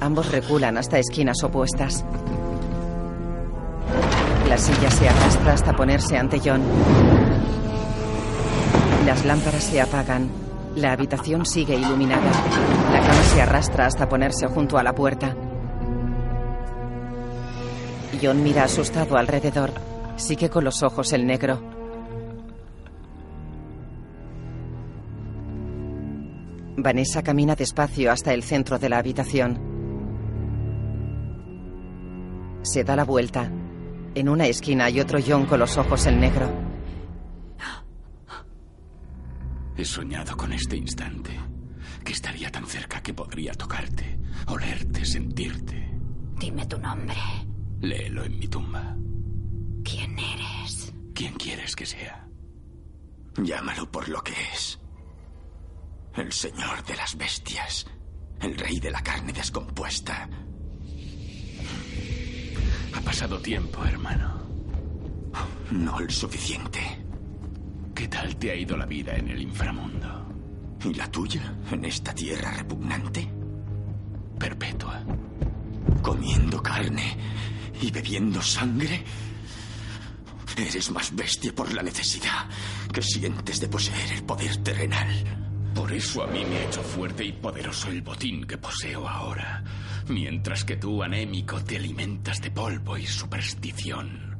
[0.00, 2.04] Ambos reculan hasta esquinas opuestas.
[4.52, 6.60] La silla se arrastra hasta ponerse ante John.
[9.06, 10.30] Las lámparas se apagan.
[10.76, 12.30] La habitación sigue iluminada.
[12.92, 15.34] La cama se arrastra hasta ponerse junto a la puerta.
[18.22, 19.72] John mira asustado alrededor.
[20.16, 21.58] Sigue con los ojos el negro.
[26.76, 29.58] Vanessa camina despacio hasta el centro de la habitación.
[32.60, 33.50] Se da la vuelta.
[34.14, 36.50] En una esquina hay otro John con los ojos el negro.
[39.76, 41.38] He soñado con este instante,
[42.04, 45.90] que estaría tan cerca que podría tocarte, olerte, sentirte.
[46.38, 47.16] dime tu nombre.
[47.80, 48.96] Léelo en mi tumba.
[49.82, 50.92] ¿Quién eres?
[51.14, 52.28] ¿Quién quieres que sea?
[53.38, 54.78] Llámalo por lo que es.
[56.14, 57.86] El señor de las bestias.
[58.40, 60.28] El rey de la carne descompuesta.
[62.94, 64.40] Ha pasado tiempo, hermano.
[65.70, 66.80] No el suficiente.
[67.94, 70.26] ¿Qué tal te ha ido la vida en el inframundo?
[70.84, 71.54] ¿Y la tuya?
[71.70, 73.28] ¿En esta tierra repugnante?
[74.38, 75.02] Perpetua.
[76.02, 77.16] ¿Comiendo carne
[77.80, 79.04] y bebiendo sangre?
[80.56, 82.46] Eres más bestia por la necesidad
[82.92, 85.08] que sientes de poseer el poder terrenal.
[85.74, 89.64] Por eso a mí me ha hecho fuerte y poderoso el botín que poseo ahora,
[90.08, 94.38] mientras que tú, anémico, te alimentas de polvo y superstición,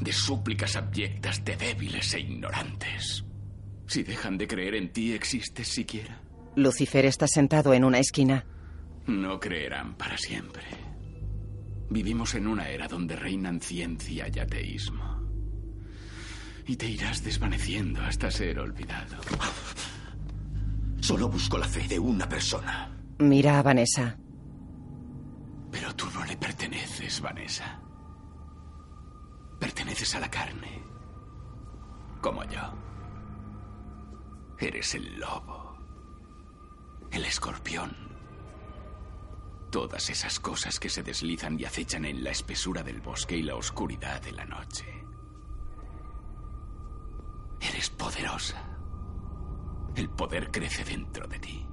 [0.00, 3.24] de súplicas abyectas de débiles e ignorantes.
[3.86, 6.20] Si dejan de creer en ti, ¿existes siquiera?
[6.56, 8.46] Lucifer está sentado en una esquina.
[9.06, 10.62] No creerán para siempre.
[11.90, 15.22] Vivimos en una era donde reinan ciencia y ateísmo.
[16.66, 19.16] Y te irás desvaneciendo hasta ser olvidado.
[21.00, 22.90] Solo busco la fe de una persona.
[23.18, 24.16] Mira a Vanessa.
[25.74, 27.80] Pero tú no le perteneces, Vanessa.
[29.58, 30.84] Perteneces a la carne.
[32.20, 32.62] Como yo.
[34.56, 35.76] Eres el lobo.
[37.10, 37.92] El escorpión.
[39.72, 43.56] Todas esas cosas que se deslizan y acechan en la espesura del bosque y la
[43.56, 44.86] oscuridad de la noche.
[47.60, 48.62] Eres poderosa.
[49.96, 51.66] El poder crece dentro de ti.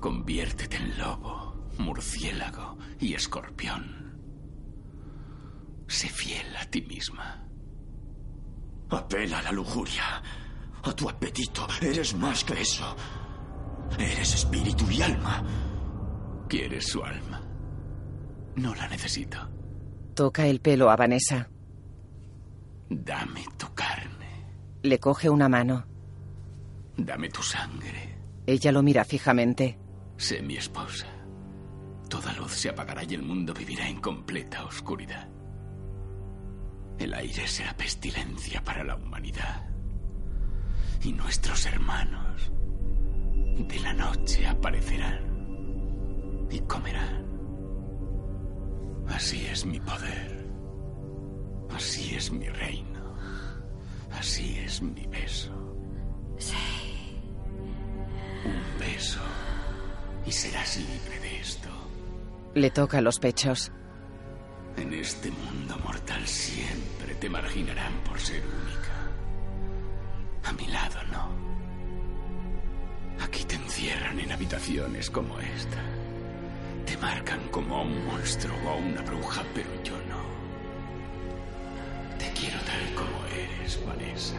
[0.00, 1.41] Conviértete en lobo,
[1.78, 4.12] murciélago y escorpión.
[5.88, 7.46] Sé fiel a ti misma.
[8.90, 10.22] Apela a la lujuria,
[10.82, 11.66] a tu apetito.
[11.80, 12.96] Eres más que eso.
[13.98, 15.42] Eres espíritu y alma.
[16.48, 17.40] ¿Quieres su alma?
[18.56, 19.38] No la necesito.
[20.14, 21.48] Toca el pelo a Vanessa.
[22.88, 24.46] Dame tu carne.
[24.82, 25.86] Le coge una mano.
[26.96, 28.18] Dame tu sangre.
[28.46, 29.78] Ella lo mira fijamente.
[30.16, 31.06] Sé mi esposa.
[32.12, 35.26] Toda luz se apagará y el mundo vivirá en completa oscuridad.
[36.98, 39.66] El aire será pestilencia para la humanidad.
[41.02, 42.52] Y nuestros hermanos
[43.66, 47.24] de la noche aparecerán y comerán.
[49.08, 50.46] Así es mi poder.
[51.74, 53.16] Así es mi reino.
[54.10, 55.50] Así es mi beso.
[56.36, 57.22] Sí.
[58.44, 59.22] Un beso.
[60.26, 61.21] Y serás libre.
[62.54, 63.72] Le toca los pechos.
[64.76, 68.92] En este mundo mortal siempre te marginarán por ser única.
[70.44, 71.30] A mi lado no.
[73.24, 75.82] Aquí te encierran en habitaciones como esta.
[76.84, 80.22] Te marcan como a un monstruo o a una bruja, pero yo no.
[82.18, 84.36] Te quiero tal como eres, Vanessa.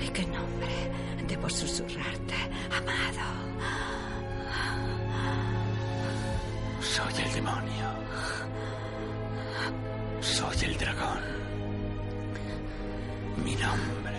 [0.00, 0.92] ¿Y qué nombre?
[1.26, 2.34] Debo susurrarte,
[2.70, 3.49] amado.
[7.00, 7.86] Soy el demonio.
[10.20, 11.18] Soy el dragón.
[13.44, 14.18] Mi nombre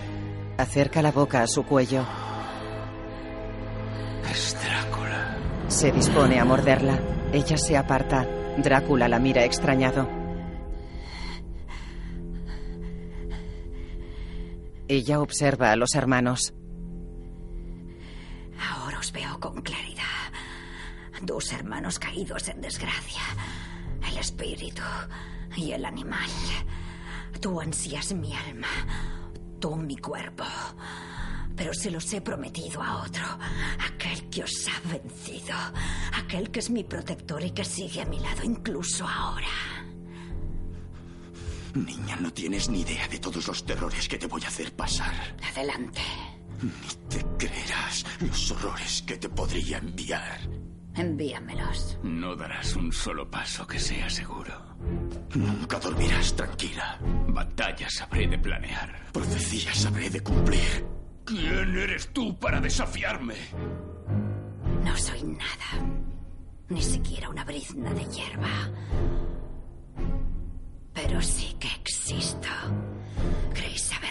[0.57, 2.05] Acerca la boca a su cuello.
[4.31, 5.37] es Drácula.
[5.67, 6.99] Se dispone a morderla.
[7.33, 8.27] Ella se aparta.
[8.57, 10.07] Drácula la mira extrañado.
[14.87, 16.53] Ella observa a los hermanos.
[21.21, 23.21] Dos hermanos caídos en desgracia.
[24.09, 24.81] El espíritu
[25.55, 26.29] y el animal.
[27.39, 28.67] Tú ansías mi alma.
[29.59, 30.43] Tú mi cuerpo.
[31.55, 33.23] Pero se los he prometido a otro.
[33.87, 35.55] Aquel que os ha vencido.
[36.17, 39.47] Aquel que es mi protector y que sigue a mi lado incluso ahora.
[41.75, 45.37] Niña, no tienes ni idea de todos los terrores que te voy a hacer pasar.
[45.51, 46.01] Adelante.
[46.61, 50.39] Ni te creerás los horrores que te podría enviar.
[50.95, 51.97] Envíamelos.
[52.03, 54.53] No darás un solo paso que sea seguro.
[55.35, 56.99] Nunca dormirás tranquila.
[57.27, 59.07] Batallas habré de planear.
[59.13, 60.85] Profecías habré de cumplir.
[61.25, 63.35] ¿Quién eres tú para desafiarme?
[64.83, 65.85] No soy nada.
[66.69, 68.69] Ni siquiera una brizna de hierba.
[70.93, 72.49] Pero sí que existo.
[73.53, 74.10] ¿Creéis saber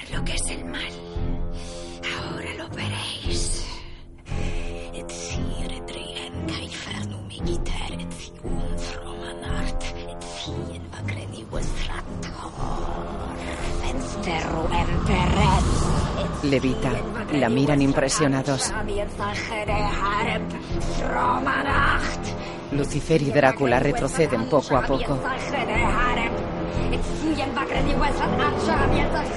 [16.50, 16.90] Levita.
[17.32, 18.74] La miran impresionados.
[22.72, 25.18] Lucifer y Drácula retroceden poco a poco.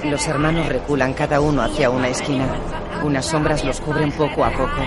[0.06, 2.48] Los hermanos reculan cada uno hacia una esquina.
[3.04, 4.82] Unas sombras los cubren poco a poco.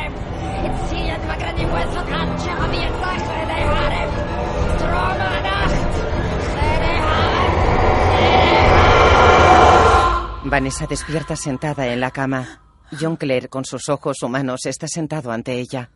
[10.56, 12.62] Vanessa despierta sentada en la cama.
[12.98, 15.90] John Clare, con sus ojos humanos, está sentado ante ella.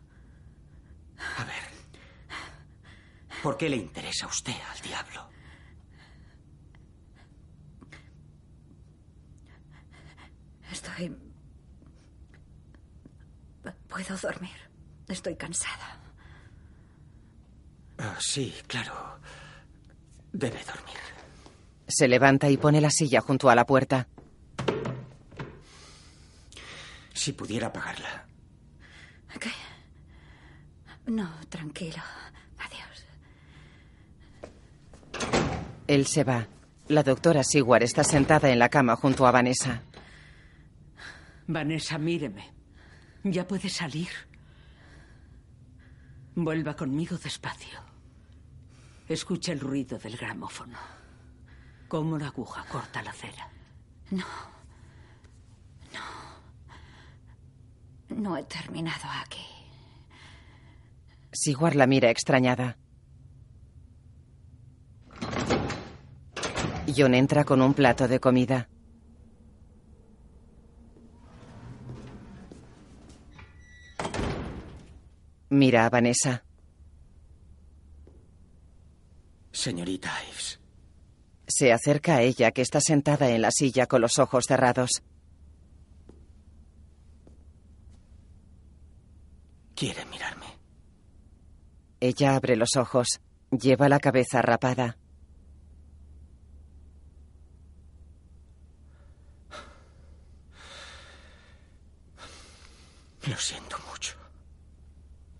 [1.38, 1.64] A ver.
[3.42, 5.30] ¿Por qué le interesa a usted al diablo?
[10.70, 11.16] Estoy...
[13.88, 14.56] Puedo dormir.
[15.08, 16.02] Estoy cansada.
[17.96, 19.20] Ah, sí, claro.
[20.34, 20.98] Debe dormir.
[21.88, 24.06] Se levanta y pone la silla junto a la puerta.
[27.12, 28.26] Si pudiera pagarla.
[29.38, 29.50] ¿Qué?
[31.06, 32.02] No, tranquilo.
[32.58, 33.04] Adiós.
[35.86, 36.46] Él se va.
[36.88, 39.82] La doctora Seward está sentada en la cama junto a Vanessa.
[41.46, 42.52] Vanessa, míreme.
[43.24, 44.08] Ya puede salir.
[46.34, 47.80] Vuelva conmigo despacio.
[49.08, 50.78] Escucha el ruido del gramófono.
[51.88, 53.50] Cómo la aguja corta la cera.
[54.10, 54.24] No.
[55.94, 56.00] No.
[58.16, 59.46] No he terminado aquí.
[61.32, 62.76] Siguar la mira extrañada.
[66.96, 68.68] John entra con un plato de comida.
[75.50, 76.44] Mira a Vanessa.
[79.52, 80.59] Señorita Ives.
[81.50, 85.02] Se acerca a ella, que está sentada en la silla con los ojos cerrados.
[89.74, 90.46] Quiere mirarme.
[91.98, 93.20] Ella abre los ojos.
[93.50, 94.96] Lleva la cabeza rapada.
[103.26, 104.16] Lo siento mucho.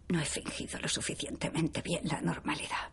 [0.09, 2.91] No he fingido lo suficientemente bien la normalidad.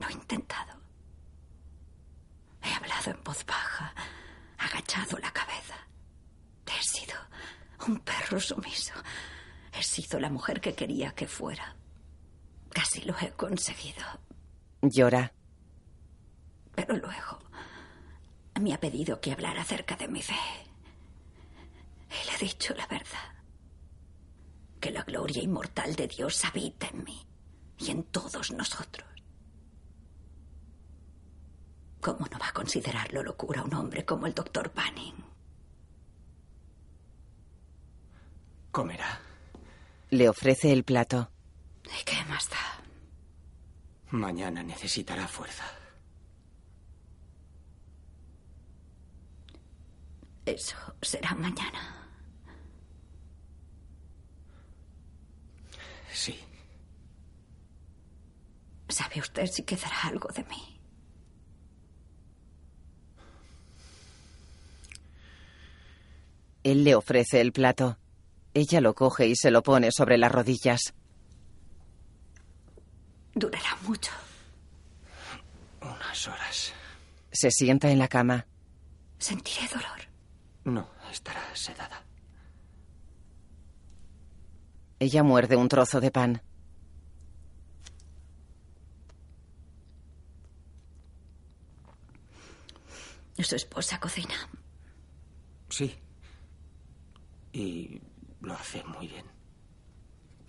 [0.00, 0.80] Lo he intentado.
[2.62, 3.94] He hablado en voz baja,
[4.58, 5.76] agachado la cabeza.
[6.66, 7.14] He sido
[7.86, 8.94] un perro sumiso.
[9.72, 11.76] He sido la mujer que quería que fuera.
[12.70, 14.04] Casi lo he conseguido.
[14.82, 15.32] Llora.
[16.74, 17.40] Pero luego
[18.60, 20.34] me ha pedido que hablara acerca de mi fe.
[22.08, 23.34] Y le he dicho la verdad.
[24.80, 27.26] Que la gloria inmortal de Dios habita en mí
[27.78, 29.09] y en todos nosotros.
[32.00, 35.14] ¿Cómo no va a considerarlo locura un hombre como el doctor Banning?
[38.70, 39.20] Comerá.
[40.08, 41.30] Le ofrece el plato.
[41.84, 42.56] ¿Y qué más da?
[44.10, 45.64] Mañana necesitará fuerza.
[50.46, 52.08] Eso será mañana.
[56.12, 56.38] Sí.
[58.88, 60.79] ¿Sabe usted si quedará algo de mí?
[66.62, 67.98] Él le ofrece el plato.
[68.52, 70.94] Ella lo coge y se lo pone sobre las rodillas.
[73.34, 74.12] Durará mucho.
[75.80, 76.72] Unas horas.
[77.32, 78.46] Se sienta en la cama.
[79.18, 80.00] Sentiré dolor.
[80.64, 82.04] No, estará sedada.
[84.98, 86.42] Ella muerde un trozo de pan.
[93.38, 94.34] Su esposa cocina.
[95.70, 95.98] Sí.
[97.52, 98.00] Y
[98.40, 99.26] lo hace muy bien.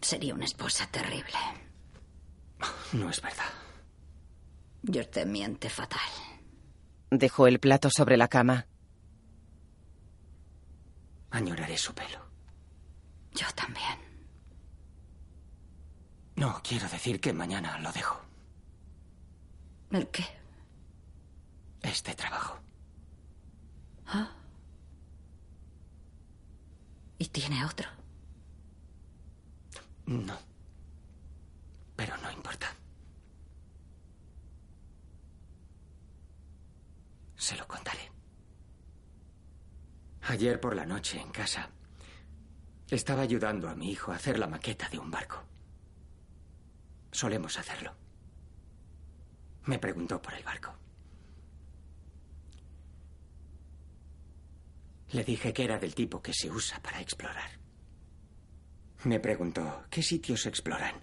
[0.02, 1.38] Sería una esposa terrible.
[2.94, 3.46] No es verdad.
[4.84, 6.00] Y usted miente fatal.
[7.10, 8.68] Dejó el plato sobre la cama.
[11.30, 12.20] Añoraré su pelo.
[13.34, 14.00] Yo también.
[16.36, 18.20] No, quiero decir que mañana lo dejo.
[19.92, 20.26] ¿El qué?
[21.82, 22.60] Este trabajo.
[24.08, 24.36] ¿Ah?
[27.22, 27.88] ¿Y tiene otro?
[30.08, 30.36] No.
[31.96, 32.76] Pero no importa.
[37.36, 38.12] Se lo contaré.
[40.24, 41.70] Ayer por la noche en casa
[42.90, 45.44] estaba ayudando a mi hijo a hacer la maqueta de un barco.
[47.12, 47.94] Solemos hacerlo.
[49.66, 50.74] Me preguntó por el barco.
[55.14, 57.60] Le dije que era del tipo que se usa para explorar.
[59.04, 60.96] Me preguntó, ¿qué sitios exploran?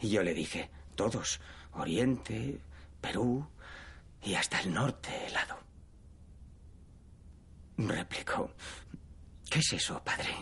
[0.00, 1.40] Y yo le dije, todos,
[1.72, 2.60] Oriente,
[3.00, 3.48] Perú
[4.22, 5.58] y hasta el norte helado.
[7.78, 8.52] Replicó,
[9.48, 10.34] ¿qué es eso, padre?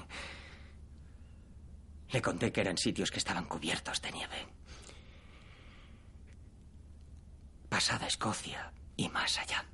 [2.10, 4.46] Le conté que eran sitios que estaban cubiertos de nieve.
[7.68, 9.64] Pasada Escocia y más allá.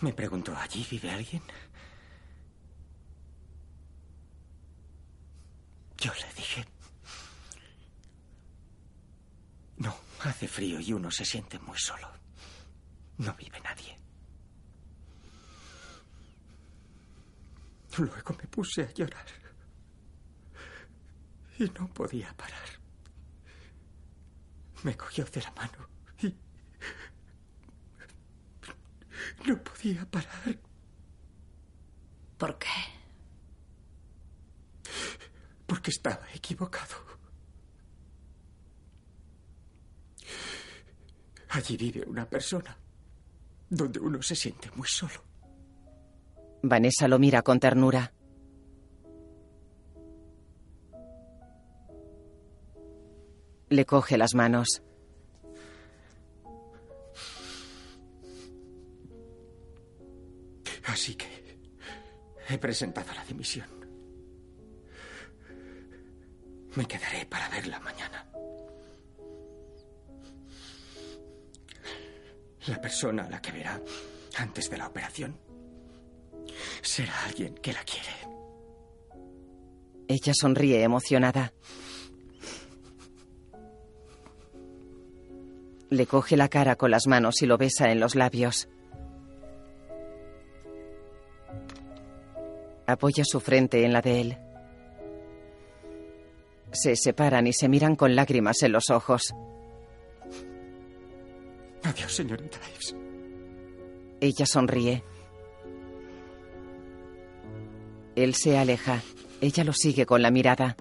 [0.00, 1.42] Me preguntó, ¿allí vive alguien?
[5.96, 6.64] Yo le dije,
[9.78, 9.94] no,
[10.24, 12.08] hace frío y uno se siente muy solo.
[13.18, 13.98] No vive nadie.
[17.96, 19.26] Luego me puse a llorar.
[21.58, 22.68] Y no podía parar.
[24.82, 25.88] Me cogió de la mano
[26.20, 26.34] y
[29.46, 30.58] No podía parar.
[32.38, 32.66] ¿Por qué?
[35.66, 36.94] Porque estaba equivocado.
[41.50, 42.76] Allí vive una persona
[43.70, 45.24] donde uno se siente muy solo.
[46.62, 48.12] Vanessa lo mira con ternura.
[53.68, 54.82] Le coge las manos.
[60.96, 61.26] Así que
[62.48, 63.68] he presentado la dimisión.
[66.74, 68.26] Me quedaré para verla mañana.
[72.66, 73.78] La persona a la que verá
[74.38, 75.38] antes de la operación
[76.80, 78.16] será alguien que la quiere.
[80.08, 81.52] Ella sonríe emocionada.
[85.90, 88.70] Le coge la cara con las manos y lo besa en los labios.
[92.86, 94.38] Apoya su frente en la de él.
[96.72, 99.34] Se separan y se miran con lágrimas en los ojos.
[101.82, 102.96] Adiós, señorita Ives.
[104.20, 105.04] Ella sonríe.
[108.14, 109.02] Él se aleja.
[109.40, 110.76] Ella lo sigue con la mirada.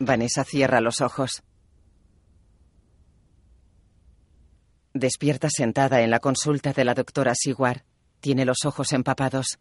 [0.00, 1.42] Vanessa cierra los ojos.
[4.98, 7.84] Despierta sentada en la consulta de la doctora Siguar.
[8.18, 9.60] Tiene los ojos empapados.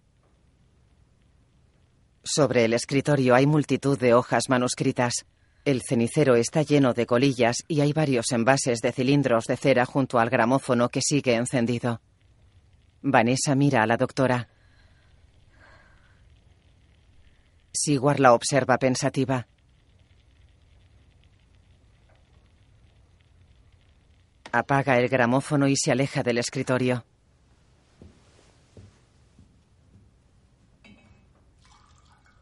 [2.24, 5.28] Sobre el escritorio hay multitud de hojas manuscritas.
[5.64, 10.18] El cenicero está lleno de colillas y hay varios envases de cilindros de cera junto
[10.18, 12.02] al gramófono que sigue encendido.
[13.04, 14.50] Vanessa mira a la doctora.
[17.72, 19.46] Siguar la observa pensativa.
[24.52, 27.04] Apaga el gramófono y se aleja del escritorio.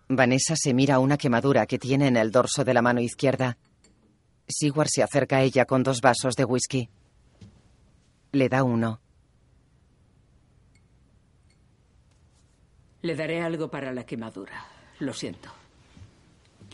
[0.08, 3.58] Vanessa se mira una quemadura que tiene en el dorso de la mano izquierda.
[4.48, 6.90] Sigward se acerca a ella con dos vasos de whisky.
[8.32, 9.00] Le da uno.
[13.02, 14.66] Le daré algo para la quemadura.
[15.00, 15.50] Lo siento.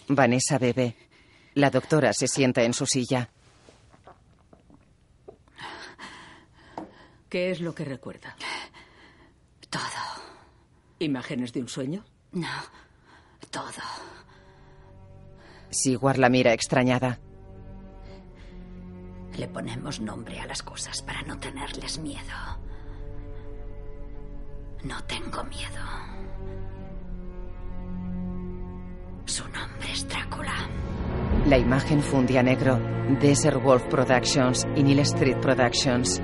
[0.08, 0.96] Vanessa bebe.
[1.54, 3.30] La doctora se sienta en su silla.
[7.32, 8.36] ¿Qué es lo que recuerda?
[9.70, 9.82] Todo.
[11.00, 12.04] ¿Imágenes de un sueño?
[12.34, 12.50] No,
[13.50, 13.72] todo.
[15.70, 17.20] Sigward la mira extrañada.
[19.38, 22.36] Le ponemos nombre a las cosas para no tenerles miedo.
[24.84, 25.86] No tengo miedo.
[29.24, 30.70] Su nombre es Drácula.
[31.46, 32.78] La imagen funde a negro.
[33.22, 36.22] Desert Wolf Productions y Neil Street Productions.